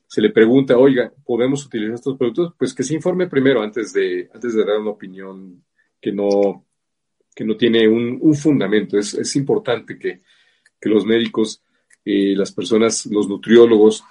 [0.06, 2.54] se le pregunta, oiga, ¿podemos utilizar estos productos?
[2.58, 5.62] Pues que se informe primero antes de, antes de dar una opinión
[6.00, 6.66] que no,
[7.32, 8.98] que no tiene un, fundamento.
[8.98, 10.22] Es, es importante que,
[10.80, 11.62] que los médicos,
[12.04, 14.02] eh, las personas, los nutriólogos,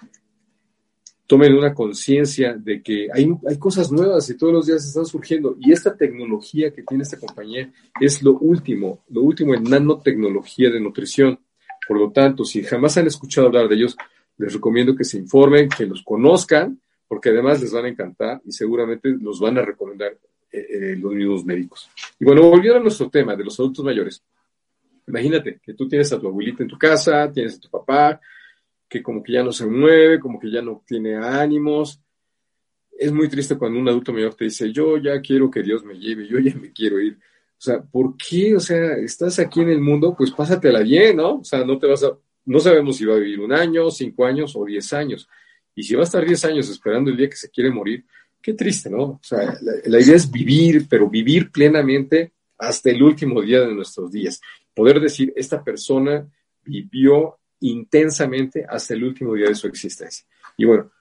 [1.30, 5.56] tomen una conciencia de que hay, hay cosas nuevas y todos los días están surgiendo.
[5.60, 10.82] Y esta tecnología que tiene esta compañía es lo último, lo último en nanotecnología de
[10.82, 11.40] nutrición.
[11.88, 13.96] Por lo tanto, si jamás han escuchado hablar de ellos,
[14.38, 18.52] les recomiendo que se informen, que los conozcan, porque además les van a encantar y
[18.52, 20.18] seguramente los van a recomendar
[20.52, 21.92] eh, eh, los mismos médicos.
[22.20, 24.24] Y bueno, volviendo a nuestro tema de los adultos mayores.
[25.08, 28.20] Imagínate que tú tienes a tu abuelita en tu casa, tienes a tu papá,
[28.90, 32.02] que como que ya no se mueve, como que ya no tiene ánimos.
[32.92, 35.98] Es muy triste cuando un adulto mayor te dice, yo ya quiero que Dios me
[35.98, 37.14] lleve, yo ya me quiero ir.
[37.14, 38.56] O sea, ¿por qué?
[38.56, 41.36] O sea, estás aquí en el mundo, pues pásatela bien, ¿no?
[41.36, 44.26] O sea, no te vas a, no sabemos si va a vivir un año, cinco
[44.26, 45.30] años o diez años.
[45.76, 48.06] Y si va a estar diez años esperando el día que se quiere morir,
[48.42, 49.04] qué triste, ¿no?
[49.04, 53.74] O sea, la, la idea es vivir, pero vivir plenamente hasta el último día de
[53.74, 54.42] nuestros días.
[54.74, 56.28] Poder decir, esta persona
[56.64, 60.26] vivió intensamente hasta el último día de su existencia.
[60.58, 60.92] Y bueno,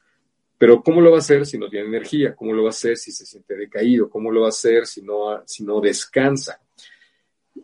[0.59, 2.35] pero ¿cómo lo va a hacer si no tiene energía?
[2.35, 4.11] ¿Cómo lo va a hacer si se siente decaído?
[4.11, 6.61] ¿Cómo lo va a hacer si no, si no descansa?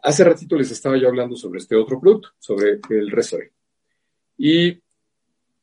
[0.03, 3.53] Hace ratito les estaba yo hablando sobre este otro producto, sobre el Restore.
[4.39, 4.81] ¿Y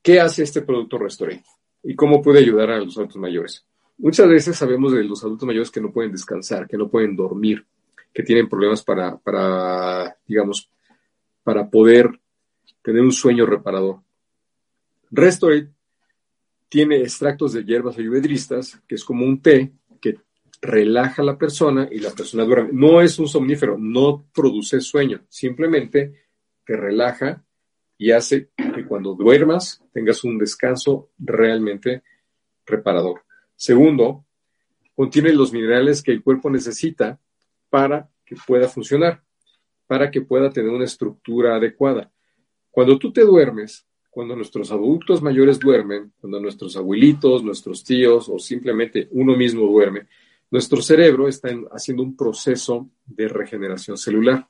[0.01, 1.41] qué hace este producto Restore?
[1.83, 3.65] ¿Y cómo puede ayudar a los adultos mayores?
[3.97, 7.65] Muchas veces sabemos de los adultos mayores que no pueden descansar, que no pueden dormir,
[8.13, 10.69] que tienen problemas para, para digamos,
[11.43, 12.20] para poder
[12.81, 14.01] tener un sueño reparador.
[15.09, 15.69] Restore
[16.69, 20.17] tiene extractos de hierbas ayurvedistas, que es como un té que
[20.61, 22.69] relaja a la persona y la persona duerme.
[22.73, 26.27] No es un somnífero, no produce sueño, simplemente
[26.65, 27.43] te relaja
[27.97, 32.03] y hace que cuando duermas tengas un descanso realmente
[32.65, 33.23] reparador.
[33.55, 34.25] Segundo,
[34.95, 37.19] contiene los minerales que el cuerpo necesita
[37.69, 39.23] para que pueda funcionar,
[39.87, 42.11] para que pueda tener una estructura adecuada.
[42.71, 48.39] Cuando tú te duermes, cuando nuestros adultos mayores duermen, cuando nuestros abuelitos, nuestros tíos o
[48.39, 50.07] simplemente uno mismo duerme,
[50.49, 54.47] nuestro cerebro está haciendo un proceso de regeneración celular.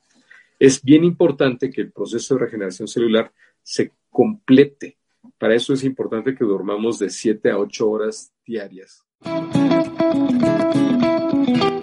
[0.60, 3.32] Es bien importante que el proceso de regeneración celular
[3.64, 4.98] se complete.
[5.38, 9.04] Para eso es importante que dormamos de 7 a 8 horas diarias.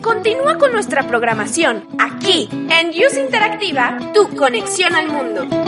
[0.02, 5.67] Continúa con nuestra programación aquí en Use Interactiva, tu conexión al mundo.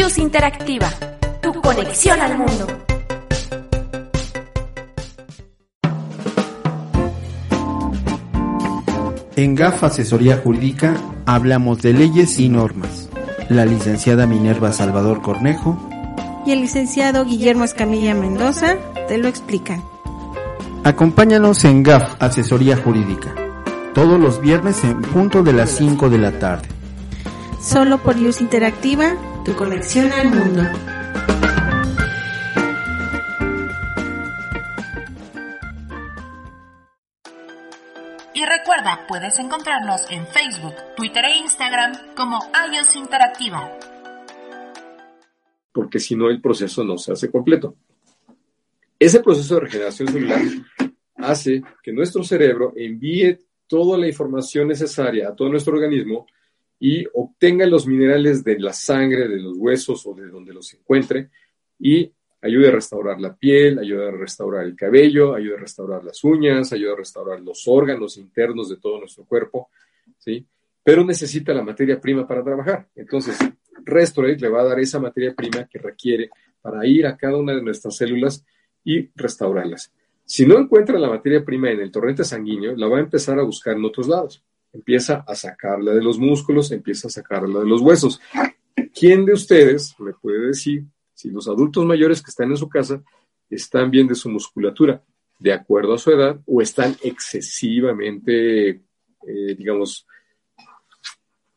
[0.00, 0.88] IUS Interactiva,
[1.42, 2.66] tu conexión al mundo.
[9.36, 13.10] En GAF Asesoría Jurídica hablamos de leyes y normas.
[13.50, 15.76] La licenciada Minerva Salvador Cornejo
[16.46, 19.82] y el licenciado Guillermo Escamilla Mendoza te lo explican.
[20.82, 23.34] Acompáñanos en GAF Asesoría Jurídica,
[23.92, 26.68] todos los viernes en punto de las 5 de la tarde.
[27.60, 29.14] Solo por Luz Interactiva
[29.50, 30.62] tu conexión al mundo.
[38.32, 42.38] Y recuerda, puedes encontrarnos en Facebook, Twitter e Instagram como
[42.72, 43.76] iOS Interactiva.
[45.72, 47.74] Porque si no, el proceso no se hace completo.
[48.98, 50.40] Ese proceso de regeneración celular
[51.16, 56.26] hace que nuestro cerebro envíe toda la información necesaria a todo nuestro organismo
[56.80, 61.28] y obtenga los minerales de la sangre, de los huesos o de donde los encuentre
[61.78, 66.24] y ayude a restaurar la piel, ayude a restaurar el cabello, ayude a restaurar las
[66.24, 69.68] uñas, ayude a restaurar los órganos internos de todo nuestro cuerpo,
[70.16, 70.46] ¿sí?
[70.82, 72.88] Pero necesita la materia prima para trabajar.
[72.96, 73.36] Entonces,
[73.84, 76.30] Restorate le va a dar esa materia prima que requiere
[76.62, 78.42] para ir a cada una de nuestras células
[78.84, 79.92] y restaurarlas.
[80.24, 83.42] Si no encuentra la materia prima en el torrente sanguíneo, la va a empezar a
[83.42, 87.80] buscar en otros lados empieza a sacarla de los músculos, empieza a sacarla de los
[87.80, 88.20] huesos.
[88.94, 93.02] ¿Quién de ustedes me puede decir si los adultos mayores que están en su casa
[93.48, 95.02] están bien de su musculatura,
[95.38, 100.06] de acuerdo a su edad, o están excesivamente, eh, digamos,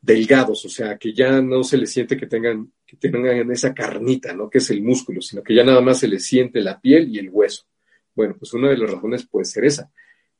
[0.01, 4.33] delgados, o sea, que ya no se les siente que tengan, que tengan esa carnita,
[4.33, 4.49] ¿no?
[4.49, 7.19] Que es el músculo, sino que ya nada más se les siente la piel y
[7.19, 7.65] el hueso.
[8.13, 9.91] Bueno, pues una de las razones puede ser esa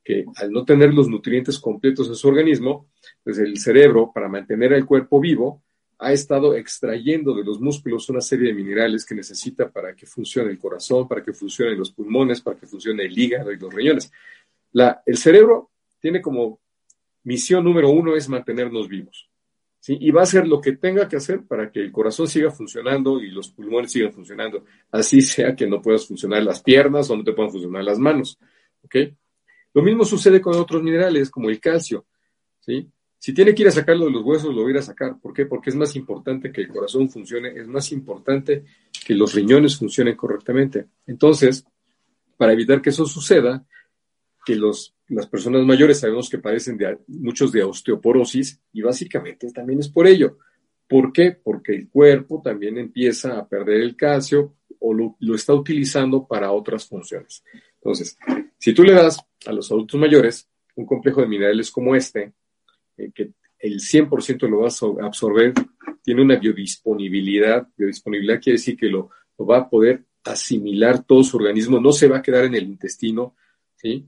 [0.04, 2.88] que al no tener los nutrientes completos en su organismo,
[3.24, 5.64] pues el cerebro, para mantener el cuerpo vivo,
[6.00, 10.52] ha estado extrayendo de los músculos una serie de minerales que necesita para que funcione
[10.52, 14.12] el corazón, para que funcionen los pulmones, para que funcione el hígado y los riñones.
[14.74, 16.60] La, el cerebro tiene como
[17.24, 19.30] misión número uno es mantenernos vivos.
[19.86, 23.22] Y va a hacer lo que tenga que hacer para que el corazón siga funcionando
[23.22, 24.64] y los pulmones sigan funcionando.
[24.92, 28.40] Así sea que no puedas funcionar las piernas o no te puedan funcionar las manos.
[28.84, 28.96] ¿ok?,
[29.74, 32.06] lo mismo sucede con otros minerales, como el calcio.
[33.18, 35.20] Si tiene que ir a sacarlo de los huesos, lo va a ir a sacar.
[35.20, 35.46] ¿Por qué?
[35.46, 38.66] Porque es más importante que el corazón funcione, es más importante
[39.06, 40.88] que los riñones funcionen correctamente.
[41.08, 41.66] Entonces,
[42.38, 43.66] para evitar que eso suceda,
[44.46, 49.80] que los, las personas mayores sabemos que padecen de, muchos de osteoporosis y básicamente también
[49.80, 50.38] es por ello.
[50.88, 51.32] ¿Por qué?
[51.32, 56.52] Porque el cuerpo también empieza a perder el calcio o lo, lo está utilizando para
[56.52, 57.44] otras funciones.
[57.84, 58.18] Entonces,
[58.58, 62.32] si tú le das a los adultos mayores un complejo de minerales como este,
[62.98, 64.70] eh, que el 100% lo va
[65.02, 65.54] a absorber,
[66.02, 67.68] tiene una biodisponibilidad.
[67.76, 72.20] Biodisponibilidad quiere decir que lo, va a poder asimilar todo su organismo, no se va
[72.20, 73.36] a quedar en el intestino,
[73.76, 74.06] ¿sí?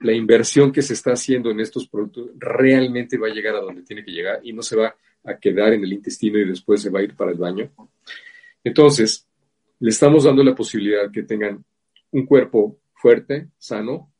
[0.00, 3.82] La inversión que se está haciendo en estos productos realmente va a llegar a donde
[3.82, 6.90] tiene que llegar y no se va a quedar en el intestino y después se
[6.90, 7.70] va a ir para el baño.
[8.64, 9.28] Entonces,
[9.78, 11.64] le estamos dando la posibilidad que tengan
[12.10, 14.12] un cuerpo fuerte, sano,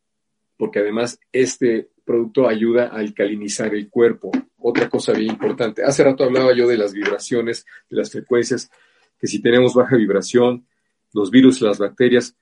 [0.57, 4.31] porque además este producto ayuda a alcalinizar el cuerpo.
[4.59, 5.83] Otra cosa bien importante.
[5.83, 8.71] Hace rato hablaba yo de las vibraciones, de las frecuencias,
[9.19, 10.69] que si tenemos baja vibración,
[11.13, 12.37] los virus, las bacterias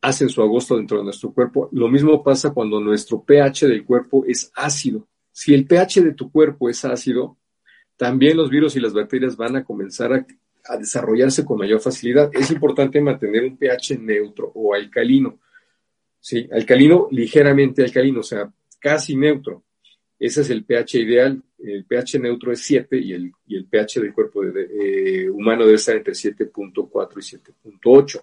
[0.00, 1.68] hacen su agosto dentro de nuestro cuerpo.
[1.70, 5.06] Lo mismo pasa cuando nuestro pH del cuerpo es ácido.
[5.30, 7.36] Si el pH de tu cuerpo es ácido,
[7.98, 10.24] también los virus y las bacterias van a comenzar
[10.64, 12.30] a desarrollarse con mayor facilidad.
[12.32, 15.38] Es importante mantener un pH neutro o alcalino.
[16.20, 19.64] Sí, alcalino ligeramente alcalino, o sea, casi neutro.
[20.18, 21.42] Ese es el pH ideal.
[21.58, 25.76] El pH neutro es 7 y el, y el pH del cuerpo eh, humano debe
[25.76, 28.22] estar entre 7.4 y 7.8.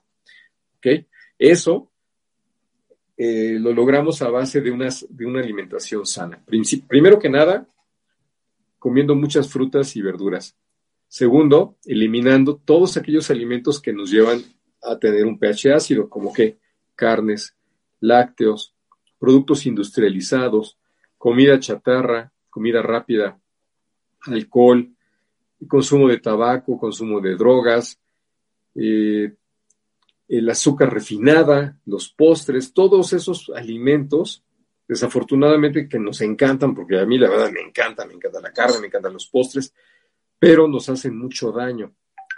[0.78, 1.06] ¿Ok?
[1.40, 1.92] Eso
[3.18, 6.44] eh, lo logramos a base de, unas, de una alimentación sana.
[6.88, 7.68] Primero que nada,
[8.78, 10.56] comiendo muchas frutas y verduras.
[11.08, 14.44] Segundo, eliminando todos aquellos alimentos que nos llevan
[14.84, 16.60] a tener un pH ácido, como que
[16.94, 17.57] carnes,
[18.00, 18.76] lácteos,
[19.20, 20.78] productos industrializados,
[21.18, 23.40] comida chatarra, comida rápida,
[24.26, 24.90] alcohol,
[25.68, 28.00] consumo de tabaco, consumo de drogas,
[28.76, 29.34] eh,
[30.28, 34.44] el azúcar refinada, los postres, todos esos alimentos,
[34.88, 38.80] desafortunadamente que nos encantan, porque a mí la verdad me encanta, me encanta la carne,
[38.80, 39.74] me encantan los postres,
[40.40, 41.94] pero nos hacen mucho daño,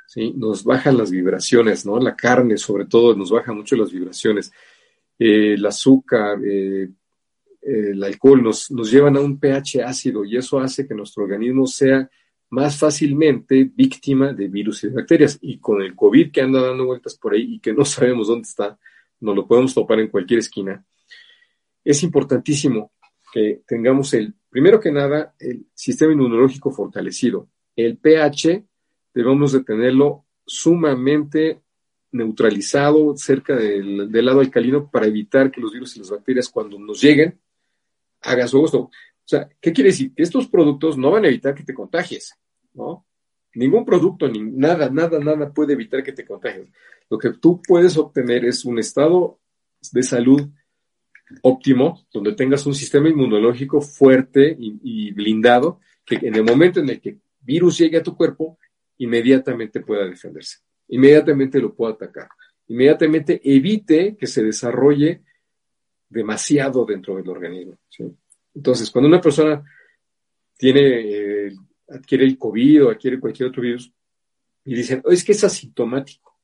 [0.08, 0.34] ¿sí?
[0.36, 2.00] Nos bajan las vibraciones, ¿no?
[2.00, 4.52] La carne, sobre todo, nos baja mucho las vibraciones.
[5.20, 6.90] Eh, el azúcar, eh,
[7.62, 11.68] el alcohol nos, nos llevan a un pH ácido y eso hace que nuestro organismo
[11.68, 12.10] sea
[12.52, 15.38] más fácilmente víctima de virus y de bacterias.
[15.42, 18.48] Y con el COVID que anda dando vueltas por ahí y que no sabemos dónde
[18.48, 18.78] está,
[19.20, 20.84] nos lo podemos topar en cualquier esquina,
[21.84, 22.92] es importantísimo
[23.32, 27.50] que tengamos el, primero que nada, el sistema inmunológico fortalecido.
[27.76, 28.66] El pH
[29.14, 31.62] debemos de tenerlo sumamente
[32.12, 37.02] neutralizado cerca del, lado alcalino para evitar que los virus y las bacterias cuando nos
[37.02, 37.40] lleguen
[38.22, 38.80] hagan su gusto.
[38.80, 38.92] O
[39.26, 40.14] sea, ¿qué quiere decir?
[40.14, 42.36] Que estos productos no van a evitar que te contagies,
[42.74, 43.06] ¿no?
[43.54, 46.70] Ningún producto, ni nada, nada, nada puede evitar que te contagies.
[47.10, 49.40] Lo que tú puedes obtener es un estado
[49.92, 50.50] de salud
[51.42, 56.90] óptimo, donde tengas un sistema inmunológico fuerte y, y blindado, que en el momento en
[56.90, 58.58] el que virus llegue a tu cuerpo,
[58.98, 60.60] inmediatamente pueda defenderse,
[60.90, 62.30] inmediatamente lo pueda atacar,
[62.68, 65.24] inmediatamente evite que se desarrolle
[66.10, 67.78] demasiado dentro del organismo.
[68.54, 69.64] Entonces, cuando una persona
[70.58, 71.52] tiene, eh,
[71.88, 73.92] adquiere el COVID o adquiere cualquier otro virus,
[74.66, 76.38] y dicen, oh, es que es asintomático.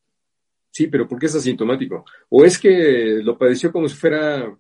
[0.72, 2.06] Sí, pero ¿por qué es asintomático?
[2.30, 4.58] O es que lo padeció como si fuera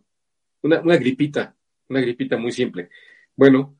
[0.61, 1.55] una, gripita,
[1.89, 2.89] una gripita muy simple.
[3.35, 3.77] Bueno,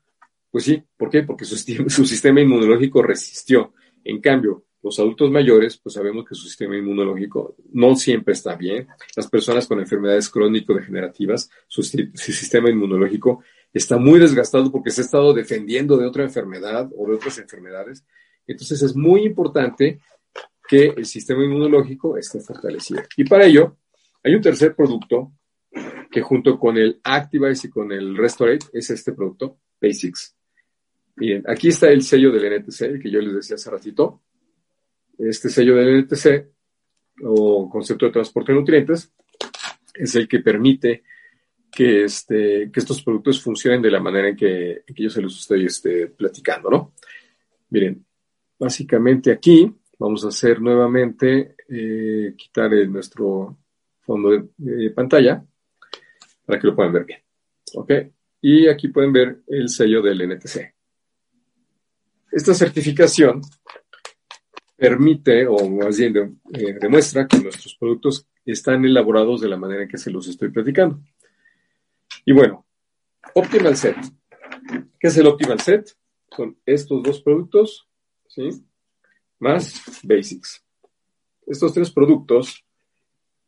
[0.51, 1.23] pues sí, ¿por qué?
[1.23, 3.73] Porque su sistema inmunológico resistió.
[4.03, 8.87] En cambio, los adultos mayores, pues sabemos que su sistema inmunológico no siempre está bien.
[9.15, 15.05] Las personas con enfermedades crónico-degenerativas, su, su, sistema inmunológico está muy desgastado porque se ha
[15.05, 18.05] estado defendiendo de otra enfermedad o de otras enfermedades.
[18.45, 19.99] Entonces es muy importante
[20.67, 23.01] que el sistema inmunológico esté fortalecido.
[23.17, 23.77] Y para ello,
[24.23, 25.31] hay un tercer producto
[26.11, 30.35] que junto con el Activize y con el Restorate es este producto, Basics.
[31.15, 34.21] Miren, aquí está el sello del NTC, el que yo les decía hace ratito.
[35.17, 36.47] Este sello del NTC,
[37.23, 39.13] o concepto de transporte de nutrientes,
[39.93, 41.03] es el que permite
[41.71, 45.65] que, este, que estos productos funcionen de la manera en que, yo se los estoy
[45.65, 46.93] este, platicando, ¿no?
[47.69, 48.05] Miren,
[48.57, 53.57] básicamente aquí vamos a hacer nuevamente, eh, quitar el, nuestro
[54.01, 55.43] fondo de, de, pantalla
[56.45, 57.19] para que lo puedan ver bien.
[57.73, 57.91] ¿Ok?
[58.41, 60.73] Y aquí pueden ver el sello del NTC.
[62.31, 63.41] Esta certificación
[64.75, 69.89] permite, o más bien eh, demuestra que nuestros productos están elaborados de la manera en
[69.89, 70.99] que se los estoy platicando.
[72.25, 72.65] Y bueno,
[73.33, 73.97] Optimal Set.
[74.99, 75.95] ¿Qué es el Optimal Set?
[76.29, 77.87] Son estos dos productos,
[78.27, 78.49] ¿sí?
[79.39, 80.63] Más Basics.
[81.47, 82.63] Estos tres productos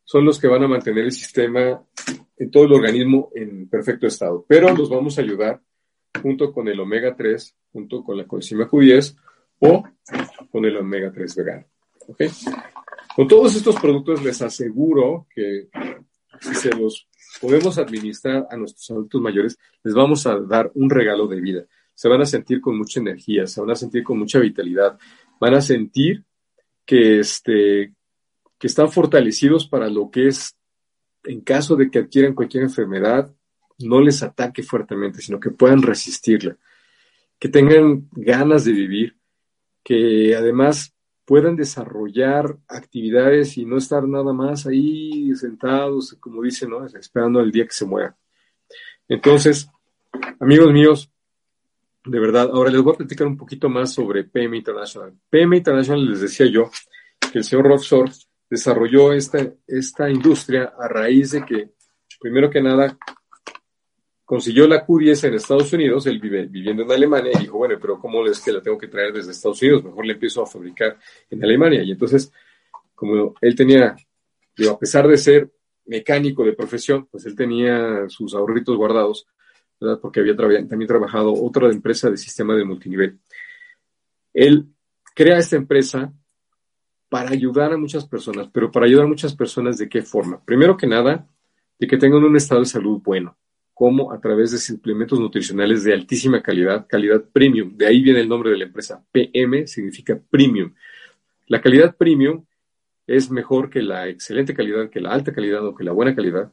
[0.04, 1.84] son los que van a mantener el sistema
[2.38, 5.62] en todo el organismo en perfecto estado, pero los vamos a ayudar
[6.22, 9.16] junto con el omega 3, junto con la coenzima Q10
[9.60, 9.84] o
[10.52, 11.66] con el omega 3 vegano.
[12.08, 12.30] ¿okay?
[13.16, 15.70] Con todos estos productos les aseguro que
[16.40, 17.08] si se los
[17.42, 21.66] podemos administrar a nuestros adultos mayores, les vamos a dar un regalo de vida.
[21.94, 24.98] Se van a sentir con mucha energía, se van a sentir con mucha vitalidad,
[25.40, 26.24] van a sentir
[26.86, 27.94] que, este,
[28.58, 30.56] que están fortalecidos para lo que es,
[31.24, 33.34] en caso de que adquieran cualquier enfermedad,
[33.80, 36.58] no les ataque fuertemente, sino que puedan resistirla,
[37.40, 39.17] que tengan ganas de vivir,
[39.88, 46.86] que además puedan desarrollar actividades y no estar nada más ahí sentados, como dicen, ¿no?
[46.86, 48.14] esperando el día que se muera.
[49.08, 49.70] Entonces,
[50.42, 51.10] amigos míos,
[52.04, 55.14] de verdad, ahora les voy a platicar un poquito más sobre PM International.
[55.30, 56.70] PM International, les decía yo,
[57.32, 58.10] que el señor Roxor
[58.50, 61.72] desarrolló esta, esta industria a raíz de que,
[62.20, 62.98] primero que nada,
[64.28, 67.98] consiguió la Q10 en Estados Unidos, él vive, viviendo en Alemania, y dijo, bueno, pero
[67.98, 69.86] ¿cómo es que la tengo que traer desde Estados Unidos?
[69.86, 70.98] Mejor la empiezo a fabricar
[71.30, 71.82] en Alemania.
[71.82, 72.30] Y entonces,
[72.94, 73.96] como él tenía,
[74.58, 75.50] digo, a pesar de ser
[75.86, 79.26] mecánico de profesión, pues él tenía sus ahorritos guardados,
[79.80, 79.98] ¿verdad?
[80.02, 83.18] Porque había también trabajado otra empresa de sistema de multinivel.
[84.34, 84.68] Él
[85.16, 86.12] crea esta empresa
[87.08, 90.44] para ayudar a muchas personas, pero para ayudar a muchas personas de qué forma?
[90.44, 91.30] Primero que nada,
[91.80, 93.38] de que tengan un estado de salud bueno,
[93.78, 97.78] como a través de suplementos nutricionales de altísima calidad, calidad premium.
[97.78, 99.06] De ahí viene el nombre de la empresa.
[99.12, 100.74] PM significa premium.
[101.46, 102.44] La calidad premium
[103.06, 106.52] es mejor que la excelente calidad, que la alta calidad o que la buena calidad,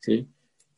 [0.00, 0.28] ¿sí?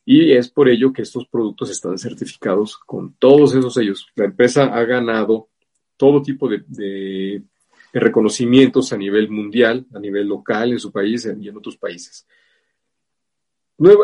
[0.05, 4.07] Y es por ello que estos productos están certificados con todos esos sellos.
[4.15, 5.49] La empresa ha ganado
[5.97, 7.43] todo tipo de,
[7.91, 12.25] reconocimientos a nivel mundial, a nivel local en su país y en otros países.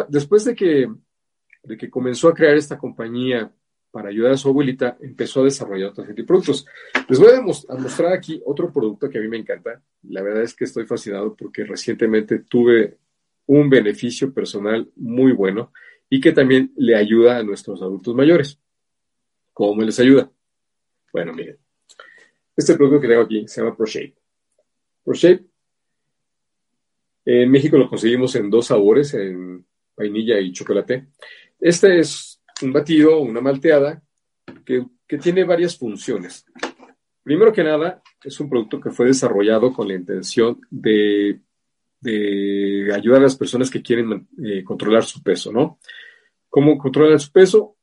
[0.10, 0.90] después de que,
[1.66, 3.52] de que comenzó a crear esta compañía
[3.92, 6.66] para ayudar a su abuelita, empezó a desarrollar otros de productos.
[7.08, 9.82] Les voy a, mostrar aquí otro producto que a mí me encanta.
[10.04, 12.98] La verdad es que estoy fascinado porque recientemente tuve
[13.46, 15.72] un beneficio personal muy bueno
[16.10, 18.60] y que también le ayuda a nuestros adultos mayores.
[19.54, 20.30] ¿Cómo les ayuda?
[21.14, 21.58] Bueno, miren.
[22.56, 24.16] Este producto que tengo aquí se llama ProShape.
[25.06, 25.46] ProShape,
[27.26, 31.08] en México lo conseguimos en dos sabores, en vainilla y chocolate.
[31.66, 34.00] Este es un batido, una malteada,
[34.64, 34.86] que,
[35.20, 36.46] tiene varias funciones.
[37.24, 41.42] Primero que nada, es un producto que fue desarrollado con la intención de,
[42.94, 45.80] ayudar a las personas que quieren eh, controlar su peso, ¿no?
[46.50, 47.78] ¿Cómo controlan su peso?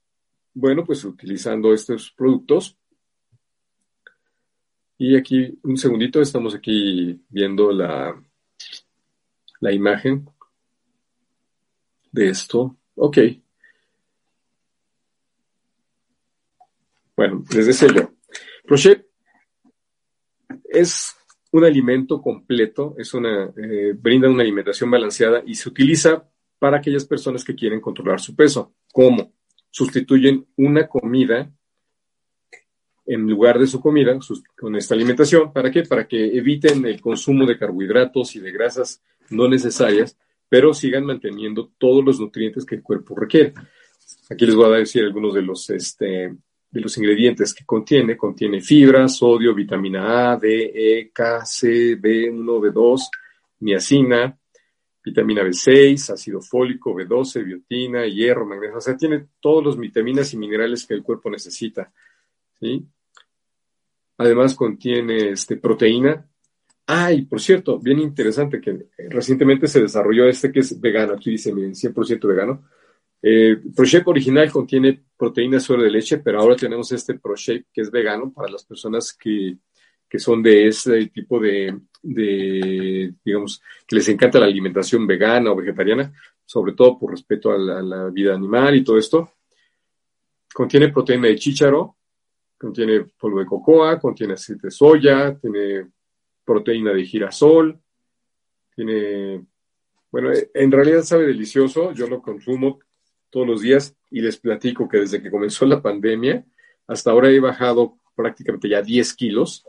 [0.54, 2.78] Bueno, pues utilizando estos productos.
[4.96, 8.14] Y aquí, un segundito, estamos aquí viendo la,
[9.58, 10.24] la imagen
[12.12, 12.76] de esto.
[12.94, 13.18] Ok.
[17.16, 18.12] Bueno, les decía yo,
[18.66, 19.06] Crochet
[20.64, 21.14] es
[21.50, 26.26] un alimento completo, es una, eh, brinda una alimentación balanceada y se utiliza
[26.58, 28.74] para aquellas personas que quieren controlar su peso.
[28.92, 29.34] ¿Cómo?
[29.70, 31.52] Sustituyen una comida
[33.04, 34.18] en lugar de su comida
[34.56, 35.52] con esta alimentación.
[35.52, 35.82] ¿Para qué?
[35.82, 40.16] Para que eviten el consumo de carbohidratos y de grasas no necesarias,
[40.48, 43.54] pero sigan manteniendo todos los nutrientes que el cuerpo requiere.
[44.30, 46.34] Aquí les voy a decir algunos de los este,
[46.72, 48.16] de los ingredientes que contiene.
[48.16, 53.00] Contiene fibra, sodio, vitamina A, D, E, K, C, B1, B2,
[53.60, 54.36] niacina,
[55.04, 58.78] vitamina B6, ácido fólico, B12, biotina, hierro, magnesio.
[58.78, 61.92] O sea, tiene todos los vitaminas y minerales que el cuerpo necesita.
[62.58, 62.86] ¿sí?
[64.16, 66.26] Además contiene este, proteína.
[66.86, 71.12] Ah, y por cierto, bien interesante que recientemente se desarrolló este que es vegano.
[71.12, 72.64] Aquí dice, miren, 100% vegano
[73.24, 77.90] eh, ProShape original contiene proteína sobre de leche, pero ahora tenemos este ProShape que es
[77.90, 79.58] vegano para las personas que,
[80.18, 86.12] son de ese tipo de, digamos, que les encanta la alimentación vegana o vegetariana,
[86.44, 89.30] sobre todo por respeto a la, vida animal y todo esto.
[90.52, 91.96] Contiene proteína de chícharo,
[92.58, 95.86] contiene polvo de cocoa, contiene aceite de soya, tiene
[96.44, 97.80] proteína de girasol,
[98.74, 99.46] tiene,
[100.10, 102.80] bueno, en realidad sabe delicioso, yo lo consumo
[103.32, 106.44] todos los días y les platico que desde que comenzó la pandemia
[106.86, 109.64] hasta ahora he bajado prácticamente ya 10 kilos,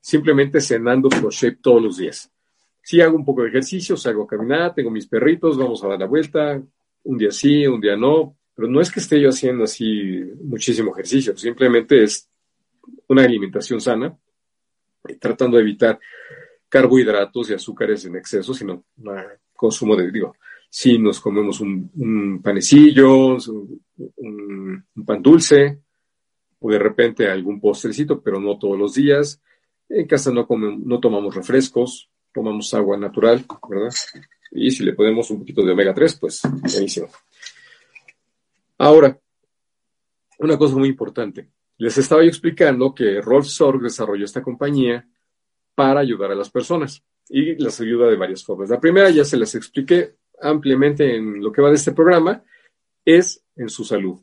[0.00, 2.30] simplemente cenando crochet todos los días.
[2.82, 5.98] Sí hago un poco de ejercicio, salgo a caminar, tengo mis perritos, vamos a dar
[5.98, 6.62] la vuelta,
[7.04, 10.92] un día sí, un día no, pero no es que esté yo haciendo así muchísimo
[10.92, 12.28] ejercicio, simplemente es
[13.08, 14.16] una alimentación sana,
[15.18, 15.98] tratando de evitar
[16.68, 19.14] carbohidratos y azúcares en exceso, sino un
[19.54, 20.36] consumo de, digo,
[20.70, 23.36] si nos comemos un, panecillo,
[24.16, 25.80] un, pan dulce,
[26.58, 29.40] o de repente algún postrecito, pero no todos los días.
[29.88, 33.94] En casa no, no tomamos refrescos, tomamos agua natural, ¿verdad?
[34.50, 37.08] Y si le ponemos un poquito de omega 3, pues buenísimo.
[38.78, 39.18] Ahora,
[40.38, 41.48] una cosa muy importante.
[41.78, 45.06] Les estaba yo explicando que Rolf Sorg desarrolló esta compañía
[45.74, 48.70] para ayudar a las personas y las ayuda de varias formas.
[48.70, 52.42] La primera ya se las expliqué, ampliamente en lo que va de este programa
[53.04, 54.20] es en su salud,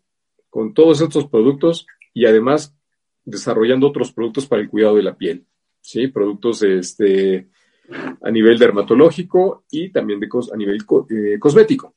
[0.50, 2.76] con todos estos productos y además
[3.26, 5.46] desarrollando otros productos para el cuidado de la piel,
[5.82, 6.08] ¿sí?
[6.08, 7.50] Productos este,
[8.22, 10.78] a nivel dermatológico y también de, a nivel
[11.10, 11.96] eh, cosmético.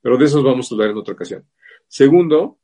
[0.00, 1.44] Pero de esos vamos a hablar en otra ocasión.
[1.88, 2.58] Segundo,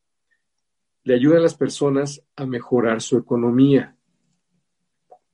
[1.03, 3.97] le ayuda a las personas a mejorar su economía.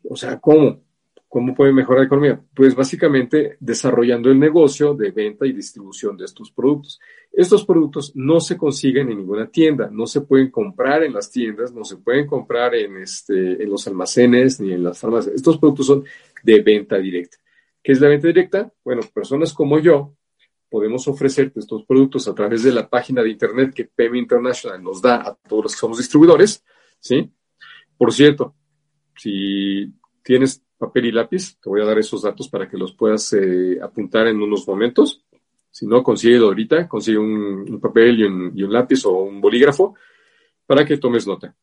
[0.08, 0.82] O sea, ¿cómo?
[1.30, 2.42] ¿Cómo puede mejorar la economía?
[2.52, 6.98] Pues básicamente desarrollando el negocio de venta y distribución de estos productos.
[7.30, 11.72] Estos productos no se consiguen en ninguna tienda, no se pueden comprar en las tiendas,
[11.72, 15.36] no se pueden comprar en, este, en los almacenes ni en las farmacias.
[15.36, 16.04] Estos productos son
[16.42, 17.36] de venta directa.
[17.80, 18.72] ¿Qué es la venta directa?
[18.82, 20.16] Bueno, personas como yo
[20.68, 25.00] podemos ofrecerte estos productos a través de la página de internet que PM International nos
[25.00, 26.64] da a todos los que somos distribuidores,
[26.98, 27.30] ¿sí?
[27.96, 28.56] Por cierto,
[29.14, 33.34] si tienes papel y lápiz, te voy a dar esos datos para que los puedas
[33.34, 35.22] eh, apuntar en unos momentos.
[35.70, 39.94] Si no, consíguelo ahorita, consigue un, papel y un, y un, lápiz o un bolígrafo
[40.64, 41.54] para que tomes nota.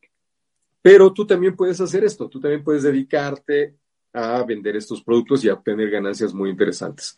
[0.83, 3.75] Pero tú también puedes hacer esto, tú también puedes dedicarte
[4.13, 7.17] a vender estos productos y a obtener ganancias muy interesantes.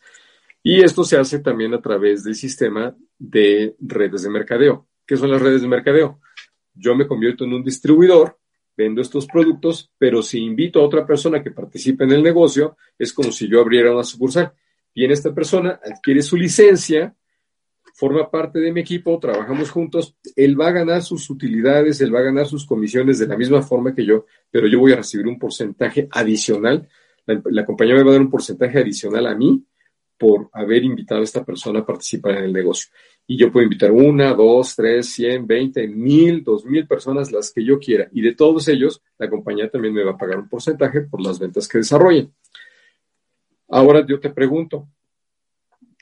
[0.62, 4.88] Y esto se hace también a través del sistema de redes de mercadeo.
[5.06, 6.18] ¿Qué son las redes de mercadeo?
[6.72, 8.39] Yo me convierto en un distribuidor
[8.80, 13.12] vendo estos productos, pero si invito a otra persona que participe en el negocio, es
[13.12, 14.52] como si yo abriera una sucursal.
[14.94, 17.14] Viene esta persona, adquiere su licencia,
[17.94, 22.20] forma parte de mi equipo, trabajamos juntos, él va a ganar sus utilidades, él va
[22.20, 25.26] a ganar sus comisiones de la misma forma que yo, pero yo voy a recibir
[25.26, 26.88] un porcentaje adicional.
[27.26, 29.62] La, la compañía me va a dar un porcentaje adicional a mí
[30.16, 32.90] por haber invitado a esta persona a participar en el negocio
[33.30, 37.64] y yo puedo invitar una, dos, tres, cien, veinte, mil, dos mil personas, las que
[37.64, 38.08] yo quiera.
[38.10, 41.38] Y de todos ellos, la compañía también me va a pagar un porcentaje por las
[41.38, 42.34] ventas que desarrollen.
[43.68, 44.88] Ahora yo te pregunto,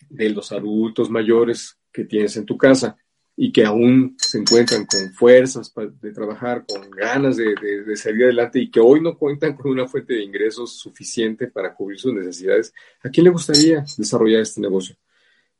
[0.08, 2.96] de los adultos mayores que tienes en tu casa
[3.36, 5.70] y que aún se encuentran con fuerzas
[6.00, 9.86] de trabajar, con ganas de, de salir adelante y que hoy no cuentan con una
[9.86, 12.72] fuente de ingresos suficiente para cubrir sus necesidades,
[13.02, 14.96] ¿a quién le gustaría desarrollar este negocio?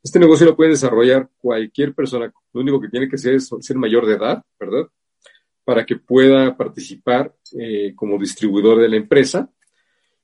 [0.01, 2.31] Este negocio lo puede desarrollar cualquier persona.
[2.53, 4.87] Lo único que tiene que hacer es ser mayor de edad, ¿verdad?
[5.65, 9.49] Para que pueda participar eh, como distribuidor de la empresa.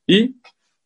[0.08, 0.38] Y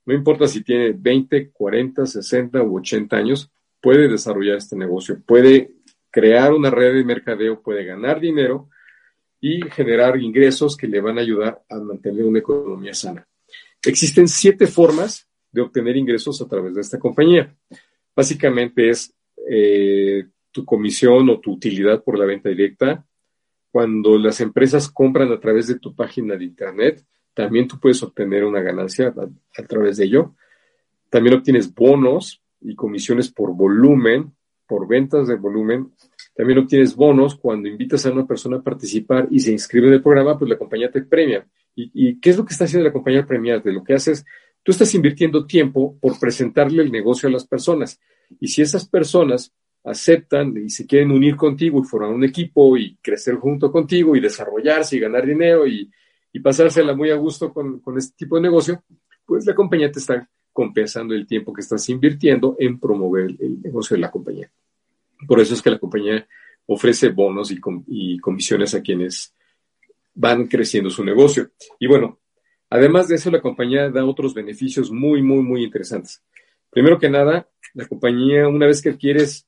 [0.05, 5.21] no importa si tiene 20, 40, 60 u 80 años, puede desarrollar este negocio.
[5.25, 5.71] Puede
[6.09, 8.69] crear una red de mercadeo, puede ganar dinero
[9.39, 13.25] y generar ingresos que le van a ayudar a mantener una economía sana.
[13.83, 17.55] Existen siete formas de obtener ingresos a través de esta compañía.
[18.19, 19.15] Básicamente es
[19.49, 23.05] eh, tu comisión o tu utilidad por la venta directa.
[23.71, 27.01] Cuando las empresas compran a través de tu página de internet,
[27.33, 29.13] también tú puedes obtener una ganancia
[29.55, 30.35] a, través de ello.
[31.09, 34.33] También obtienes bonos y comisiones por volumen,
[34.67, 35.93] por ventas de volumen.
[36.35, 40.03] También obtienes bonos cuando invitas a una persona a participar y se inscribe en el
[40.03, 41.47] programa, pues la compañía te premia.
[41.73, 43.71] ¿Y, qué es lo que está haciendo la compañía premiarte?
[43.71, 44.25] Lo que hace es
[44.63, 47.99] Tú estás invirtiendo tiempo por presentarle el negocio a las personas.
[48.39, 49.53] Y si esas personas
[49.83, 54.19] aceptan y se quieren unir contigo y formar un equipo y crecer junto contigo y
[54.19, 55.89] desarrollarse y ganar dinero y,
[56.43, 58.81] pasársela muy a gusto con, este tipo de negocio,
[59.25, 63.95] pues la compañía te está compensando el tiempo que estás invirtiendo en promover el negocio
[63.95, 64.49] de la compañía.
[65.27, 66.25] Por eso es que la compañía
[66.65, 69.33] ofrece bonos y, y comisiones a quienes
[70.13, 71.51] van creciendo su negocio.
[71.79, 72.18] Y bueno,
[72.69, 76.23] Además de eso, la compañía da otros beneficios muy, muy, muy interesantes.
[76.69, 79.47] Primero que nada, la compañía, una vez que adquieres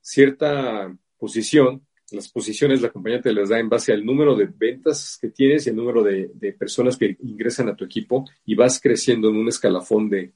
[0.00, 5.18] cierta posición, las posiciones la compañía te las da en base al número de ventas
[5.20, 9.28] que tienes y el número de, personas que ingresan a tu equipo y vas creciendo
[9.28, 10.32] en un escalafón de,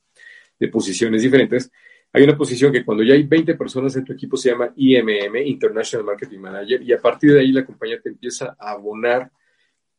[0.59, 1.73] de, posiciones diferentes.
[2.13, 5.37] Hay una posición que cuando ya hay 20 personas en tu equipo se llama IMM,
[5.47, 9.31] International Marketing Manager, y a partir de ahí la compañía te empieza a abonar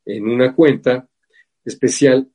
[0.06, 1.08] en una cuenta
[1.64, 2.30] especial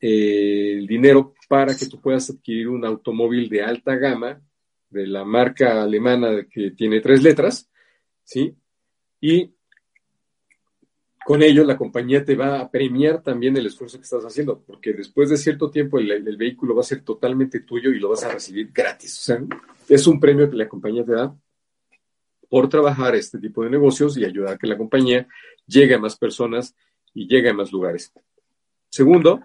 [0.00, 4.40] eh, el dinero para que tú puedas adquirir un automóvil de alta gama
[4.90, 7.70] de la marca alemana que tiene tres letras,
[8.24, 8.54] ¿sí?
[9.20, 9.52] Y
[11.24, 14.92] con ello la compañía te va a premiar también el esfuerzo que estás haciendo, porque
[14.92, 18.22] después de cierto tiempo el, el, vehículo va a ser totalmente tuyo y lo vas
[18.22, 19.18] a recibir gratis.
[19.18, 19.44] O sea,
[19.88, 21.36] es un premio que la compañía te da
[22.48, 25.26] por trabajar este tipo de negocios y ayudar a que la compañía
[25.66, 26.76] llegue a más personas
[27.12, 28.12] y llegue a más lugares.
[28.88, 29.40] Segundo,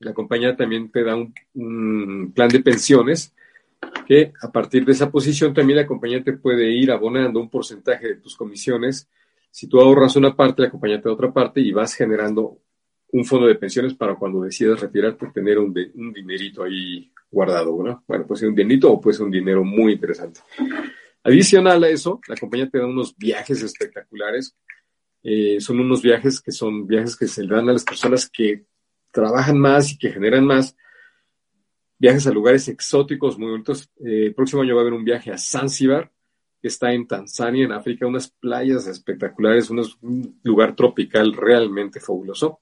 [0.00, 3.34] la compañía también te da un, plan de pensiones
[4.06, 8.08] que a partir de esa posición también la compañía te puede ir abonando un porcentaje
[8.08, 9.08] de tus comisiones.
[9.50, 12.58] Si tú ahorras una parte, la compañía te da otra parte y vas generando
[13.12, 18.04] un fondo de pensiones para cuando decidas retirarte, tener un, dinerito ahí guardado, ¿no?
[18.06, 20.40] Bueno, puede ser un dinerito o puede ser un dinero muy interesante.
[21.22, 24.56] Adicional a eso, la compañía te da unos viajes espectaculares
[25.22, 28.64] eh, son unos viajes que son viajes que se dan a las personas que
[29.10, 30.76] trabajan más y que generan más.
[31.98, 33.90] Viajes a lugares exóticos muy bonitos.
[34.04, 36.10] Eh, el próximo año va a haber un viaje a Zanzibar,
[36.62, 42.60] que está en Tanzania, en África, unas playas espectaculares, un lugar tropical realmente fabuloso.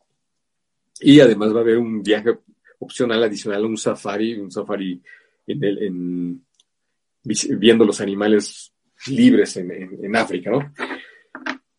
[1.00, 2.38] Y además va a haber un viaje
[2.80, 5.00] opcional adicional un safari, un safari
[5.46, 6.46] en el, en,
[7.58, 8.72] viendo los animales
[9.06, 10.72] libres en África, ¿no?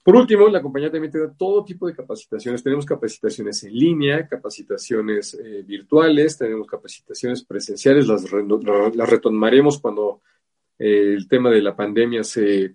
[0.10, 2.64] Por último, la compañía también da todo tipo de capacitaciones.
[2.64, 10.24] Tenemos capacitaciones en línea, capacitaciones eh, virtuales, tenemos capacitaciones presenciales, las, retomaremos cuando
[10.80, 12.74] eh, el tema de la pandemia se,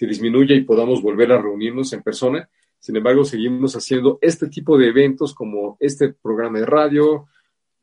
[0.00, 2.48] disminuya y podamos volver a reunirnos en persona.
[2.78, 7.26] Sin embargo, seguimos haciendo este tipo de eventos como este programa de radio,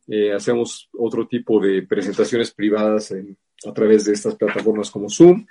[0.07, 3.13] eh, hacemos otro tipo de presentaciones privadas
[3.63, 5.45] a través de estas plataformas como Zoom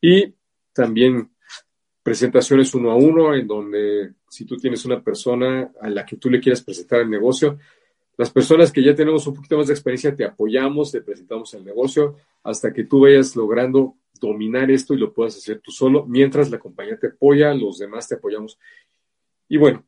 [0.00, 0.32] y
[0.72, 1.30] también
[2.02, 6.30] presentaciones uno a uno, en donde si tú tienes una persona a la que tú
[6.30, 7.58] le quieras presentar el negocio,
[8.16, 11.64] las personas que ya tenemos un poquito más de experiencia te apoyamos, te presentamos el
[11.64, 16.50] negocio hasta que tú vayas logrando dominar esto y lo puedas hacer tú solo, mientras
[16.50, 18.58] la compañía te apoya, los demás te apoyamos.
[19.48, 19.86] Y bueno,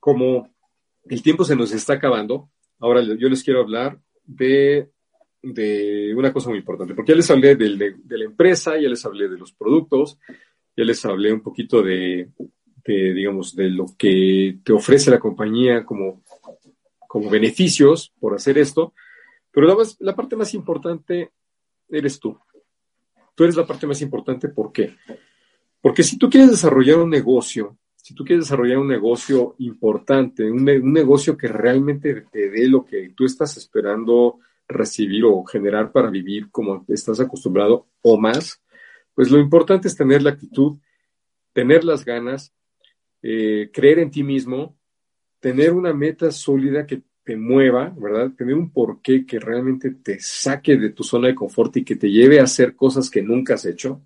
[0.00, 0.50] como
[1.04, 2.50] el tiempo se nos está acabando,
[2.80, 4.90] ahora yo les quiero hablar de,
[5.42, 9.04] de una cosa muy importante, porque ya les hablé de, de la empresa, ya les
[9.04, 10.18] hablé de los productos,
[10.76, 12.30] ya les hablé un poquito de,
[12.84, 16.22] digamos, de lo que te ofrece la compañía como,
[17.08, 18.92] como beneficios por hacer esto,
[19.50, 21.30] pero la, más, la parte más importante
[21.88, 22.38] eres tú.
[23.34, 24.96] Tú eres la parte más importante, ¿por qué?
[25.80, 30.68] Porque si tú quieres desarrollar un negocio, si tú quieres desarrollar un negocio importante, un,
[30.68, 36.10] un negocio que realmente te dé lo que tú estás esperando recibir o generar para
[36.10, 38.60] vivir como estás acostumbrado o más,
[39.16, 40.76] pues lo importante es tener la actitud,
[41.54, 42.54] tener las ganas,
[43.22, 44.78] eh, creer en ti mismo,
[45.40, 48.32] tener una meta sólida que te mueva, ¿verdad?
[48.36, 52.10] Tener un porqué que realmente te saque de tu zona de confort y que te
[52.10, 54.02] lleve a hacer cosas que nunca has hecho.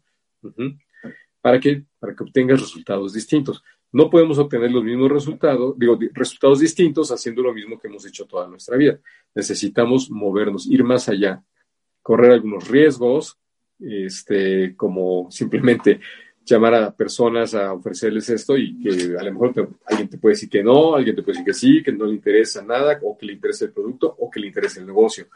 [1.40, 1.84] ¿Para qué?
[1.98, 3.64] Para que obtengas resultados distintos.
[3.90, 8.26] No podemos obtener los mismos resultados, digo, resultados distintos haciendo lo mismo que hemos hecho
[8.26, 9.00] toda nuestra vida.
[9.34, 11.42] Necesitamos movernos, ir más allá,
[12.00, 13.40] correr algunos riesgos,
[13.80, 16.00] este, como simplemente
[16.44, 20.48] llamar a personas a ofrecerles esto y que a lo mejor alguien te puede decir
[20.48, 23.26] que no, alguien te puede decir que sí, que no le interesa nada, o que
[23.26, 25.26] le interesa el producto, o que le interesa el negocio.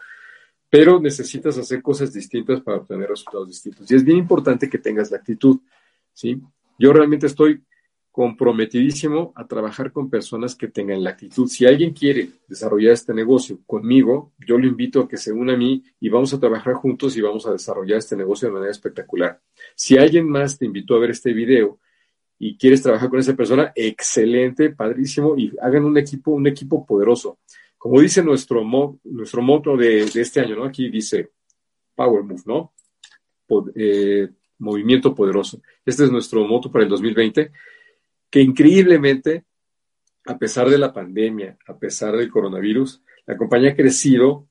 [0.69, 3.91] Pero necesitas hacer cosas distintas para obtener resultados distintos.
[3.91, 5.61] Y es bien importante que tengas la actitud,
[6.13, 6.41] ¿sí?
[6.79, 7.63] Yo realmente estoy
[8.15, 11.49] comprometidísimo a trabajar con personas que tengan la actitud.
[11.49, 15.57] Si alguien quiere desarrollar este negocio conmigo, yo lo invito a que se una a
[15.57, 19.41] mí y vamos a trabajar juntos y vamos a desarrollar este negocio de manera espectacular.
[19.75, 21.81] Si alguien más te invitó a ver este video
[22.39, 27.41] y quieres trabajar con esa persona, excelente, padrísimo y hagan un equipo, un equipo poderoso.
[27.77, 30.65] Como dice nuestro, mo, nuestro moto de, este año, ¿no?
[30.67, 31.31] Aquí dice
[31.97, 32.75] Power Move, ¿no?
[33.75, 34.29] Eh,
[34.61, 35.61] movimiento poderoso.
[35.85, 37.51] Este es nuestro moto para el 2020
[38.35, 39.45] que increíblemente,
[40.27, 44.49] a pesar de la pandemia, a pesar del coronavirus, la compañía ha crecido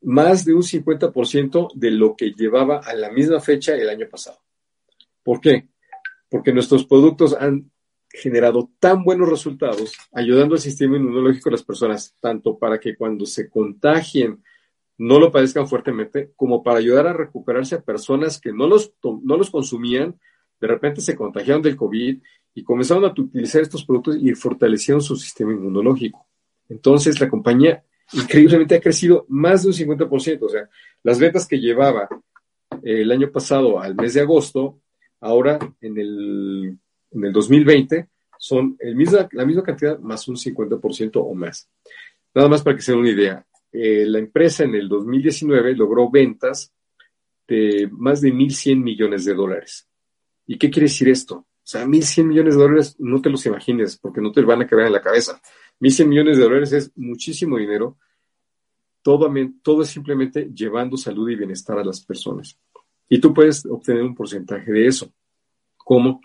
[0.00, 4.40] más de un 50% de lo que llevaba a la misma fecha el año pasado.
[5.22, 5.68] ¿Por qué?
[6.28, 7.70] Porque nuestros productos han
[8.10, 13.24] generado tan buenos resultados, ayudando al sistema inmunológico de las personas, tanto para que cuando
[13.24, 14.42] se contagien
[14.98, 19.36] no lo padezcan fuertemente, como para ayudar a recuperarse a personas que no los, no
[19.36, 20.18] los consumían,
[20.60, 22.20] de repente se contagiaron del COVID
[22.56, 26.26] y comenzaron a utilizar estos productos y fortalecieron su sistema inmunológico.
[26.70, 27.84] Entonces, la compañía
[28.14, 30.38] increíblemente ha crecido más de un 50%.
[30.40, 30.66] O sea,
[31.02, 32.08] las ventas que llevaba
[32.82, 34.80] eh, el año pasado al mes de agosto,
[35.20, 36.78] ahora en el,
[37.10, 41.68] en el 2020, son misma, la misma cantidad más un 50% o más.
[42.34, 43.46] Nada más para que se den una idea.
[43.70, 46.72] Eh, la empresa en el 2019 logró ventas
[47.46, 49.86] de más de 1.100 millones de dólares.
[50.46, 51.46] ¿Y qué quiere decir esto?
[51.66, 54.68] O sea, 1.100 millones de dólares no te los imagines porque no te van a
[54.68, 55.42] quedar en la cabeza.
[55.80, 57.98] 1.100 millones de dólares es muchísimo dinero.
[59.02, 59.28] Todo,
[59.64, 62.56] todo es simplemente llevando salud y bienestar a las personas.
[63.08, 65.12] Y tú puedes obtener un porcentaje de eso.
[65.76, 66.20] ¿Cómo?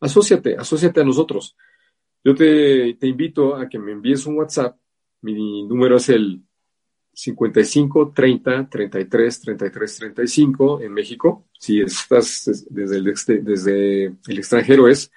[0.00, 1.56] Asociate, asociate a nosotros.
[2.24, 4.76] Yo te, te invito a que me envíes un WhatsApp.
[5.20, 6.42] Mi número es el
[7.18, 11.46] 55 30 33 33 35 en México.
[11.58, 15.10] Si estás desde el, desde el extranjero es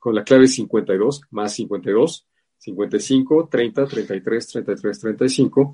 [0.00, 2.26] con la clave 52 más 52
[2.58, 5.72] 55 30 33 33 35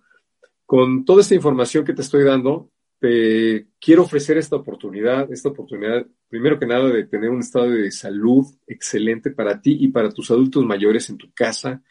[0.65, 6.07] con toda esta información que te estoy dando, te quiero ofrecer esta oportunidad, esta oportunidad,
[6.27, 10.31] primero que nada, de tener un estado de salud excelente para ti y para tus
[10.31, 11.83] adultos mayores en tu casa.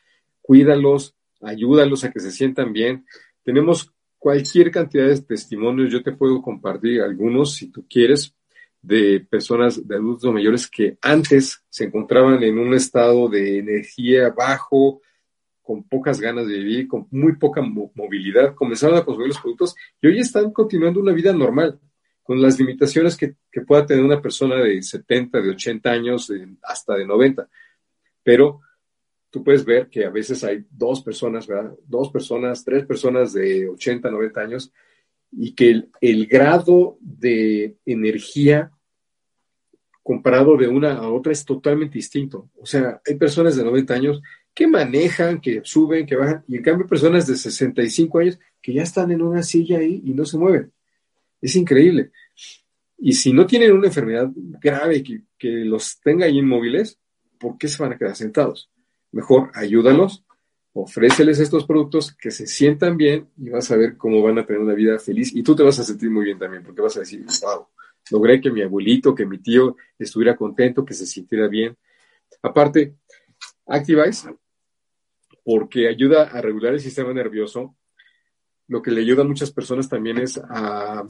[0.43, 3.05] Cuídalos, ayúdalos a que se sientan bien.
[3.45, 8.35] Tenemos cualquier cantidad de testimonios, yo te puedo compartir algunos si tú quieres,
[8.83, 15.01] de personas, de adultos mayores que antes se encontraban en un estado de energía bajo,
[15.61, 20.07] con pocas ganas de vivir, con muy poca movilidad, comenzaron a consumir los productos y
[20.07, 21.81] hoy están continuando una vida normal,
[22.23, 23.35] con las limitaciones que,
[23.67, 27.49] pueda tener una persona de 70, de 80 años, hasta de 90.
[28.23, 28.61] Pero
[29.37, 31.77] tú puedes ver que a veces hay dos personas, ¿verdad?
[31.87, 34.73] Dos personas, tres personas de 80, 90 años
[35.31, 38.73] y que el grado de energía
[40.03, 42.49] comparado de una a otra es totalmente distinto.
[42.57, 44.23] O sea, hay personas de 90 años
[44.55, 48.85] que manejan, que suben, que bajan, y en cambio personas de 65 años que ya
[48.85, 50.73] están en una silla ahí y no se mueven.
[51.43, 52.11] Es increíble.
[52.97, 56.99] Y si no tienen una enfermedad grave que, que los tenga ahí inmóviles,
[57.39, 58.71] ¿por qué se van a quedar sentados?
[59.17, 60.27] Mejor ayúdalos,
[60.75, 64.61] ofréceles estos productos que se sientan bien y vas a ver cómo van a tener
[64.61, 67.01] una vida feliz y tú te vas a sentir muy bien también porque vas a
[67.01, 67.67] decir, wow,
[68.11, 71.75] logré que mi abuelito, que mi tío estuviera contento, que se sintiera bien.
[72.43, 72.97] Aparte,
[73.67, 74.37] Activize,
[75.43, 77.75] porque ayuda a regular el sistema nervioso,
[78.69, 81.07] lo que le ayuda a muchas personas también es a,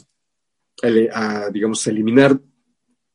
[1.52, 2.38] digamos, eliminar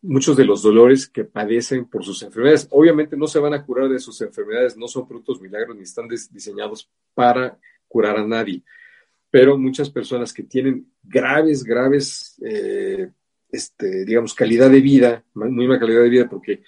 [0.01, 2.67] muchos de los dolores que padecen por sus enfermedades.
[2.71, 6.07] Obviamente no se van a curar de sus enfermedades, no son productos milagros ni están
[6.07, 8.63] diseñados para curar a nadie.
[9.29, 13.09] Pero muchas personas que tienen graves, graves eh,
[13.51, 16.63] este, digamos, calidad de vida, muy mala calidad de vida porque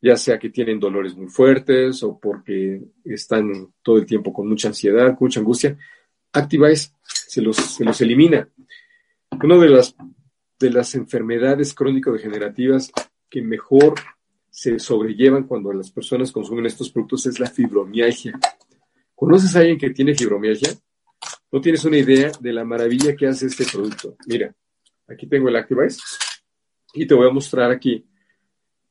[0.00, 4.68] ya sea que tienen dolores muy fuertes o porque están todo el tiempo con mucha
[4.68, 5.76] ansiedad, con mucha angustia,
[6.32, 8.48] Activize se los, se los elimina.
[9.42, 9.94] Una de las,
[10.58, 12.90] de las enfermedades crónico-degenerativas
[13.30, 13.94] que mejor
[14.50, 18.38] se sobrellevan cuando las personas consumen estos productos es la fibromialgia.
[19.14, 20.70] ¿Conoces a alguien que tiene fibromialgia?
[21.52, 24.16] No tienes una idea de la maravilla que hace este producto.
[24.26, 24.54] Mira,
[25.08, 26.00] Aquí tengo el Activize
[26.92, 28.06] y te voy a mostrar aquí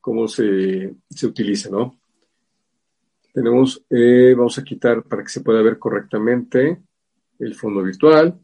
[0.00, 2.00] cómo se, utiliza, ¿no?
[3.32, 6.82] Tenemos, eh, vamos a quitar para que se pueda ver correctamente
[7.38, 8.36] el fondo virtual.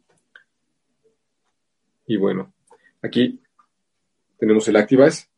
[2.07, 2.55] Y bueno,
[3.05, 3.41] aquí
[4.39, 5.29] tenemos el Activize.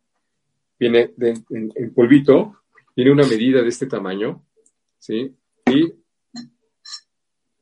[0.79, 2.63] Viene en, polvito,
[2.95, 4.45] tiene una medida de este tamaño,
[4.99, 5.35] ¿sí?
[5.67, 5.93] Y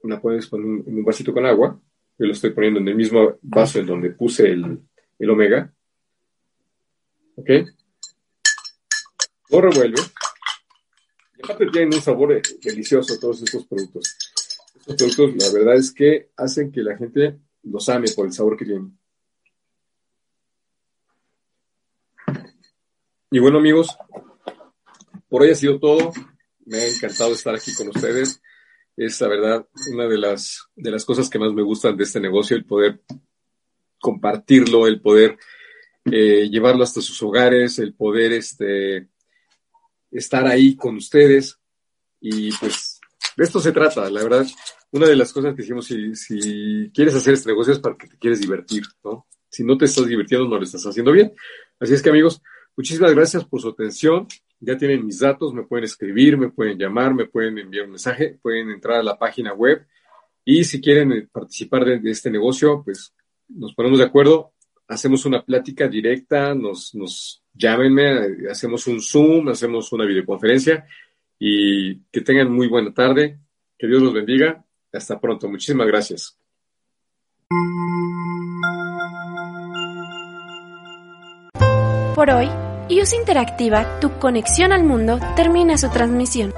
[0.03, 1.81] la puedes poner en un vasito con agua
[2.19, 4.81] yo lo estoy poniendo en el mismo vaso en donde puse el,
[5.29, 5.73] omega.
[7.37, 7.51] ¿Ok?
[9.51, 10.01] Lo revuelve.
[11.37, 14.17] Y aparte tienen un sabor delicioso todos estos productos.
[14.87, 18.57] Estos productos, la verdad es que hacen que la gente los ame por el sabor
[18.57, 18.97] que tienen.
[23.31, 23.97] Y bueno, amigos,
[25.29, 26.13] por hoy ha sido todo.
[26.67, 28.41] Me ha encantado estar aquí con ustedes
[28.97, 32.21] es la verdad una de las, de las cosas que más me gustan de este
[32.21, 33.03] negocio, el poder
[34.01, 35.37] compartirlo, el poder
[36.05, 39.09] eh, llevarlo hasta sus hogares, el poder este,
[40.11, 41.59] estar ahí con ustedes
[42.21, 43.01] y pues
[43.37, 44.47] de esto se trata, la verdad.
[44.93, 48.07] Una de las cosas que dijimos, si, si quieres hacer este negocio es para que
[48.07, 49.27] te quieres divertir, ¿no?
[49.49, 51.33] Si no te estás divirtiendo, no lo estás haciendo bien.
[51.81, 52.41] Así es que amigos,
[52.77, 54.27] muchísimas gracias por su atención.
[54.61, 58.39] Ya tienen mis datos, me pueden escribir, me pueden llamar, me pueden enviar un mensaje,
[58.41, 59.87] pueden entrar a la página web
[60.45, 63.15] y si quieren eh, participar de, este negocio, pues
[63.49, 64.53] nos ponemos de acuerdo,
[64.89, 70.87] hacemos una plática directa, nos, nos llámenme, hacemos un Zoom, hacemos una videoconferencia
[71.39, 73.39] y que tengan muy buena tarde.
[73.79, 74.65] Que Dios los bendiga.
[74.93, 75.49] Hasta pronto.
[75.49, 76.39] Muchísimas gracias.
[82.15, 82.49] Por hoy,
[82.89, 86.53] IUS Interactiva, tu conexión al mundo, termina su transmisión.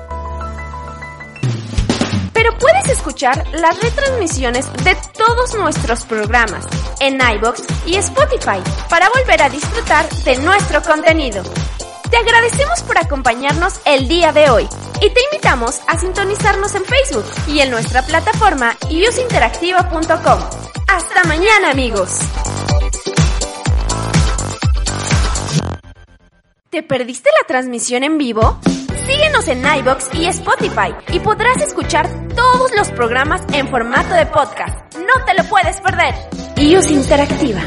[2.33, 6.67] Pero puedes escuchar las retransmisiones de todos nuestros programas
[7.01, 8.61] en iBox y Spotify
[8.91, 11.43] para volver a disfrutar de nuestro contenido.
[12.11, 14.69] Te agradecemos por acompañarnos el día de hoy
[15.01, 20.41] y te invitamos a sintonizarnos en Facebook y en nuestra plataforma iusinteractiva.com.
[20.89, 22.21] Hasta mañana amigos.
[26.77, 28.61] ¿Te perdiste la transmisión en vivo?
[29.07, 34.95] Síguenos en iBox y Spotify y podrás escuchar todos los programas en formato de podcast.
[34.97, 36.15] No te lo puedes perder.
[36.59, 37.63] iOS Interactiva.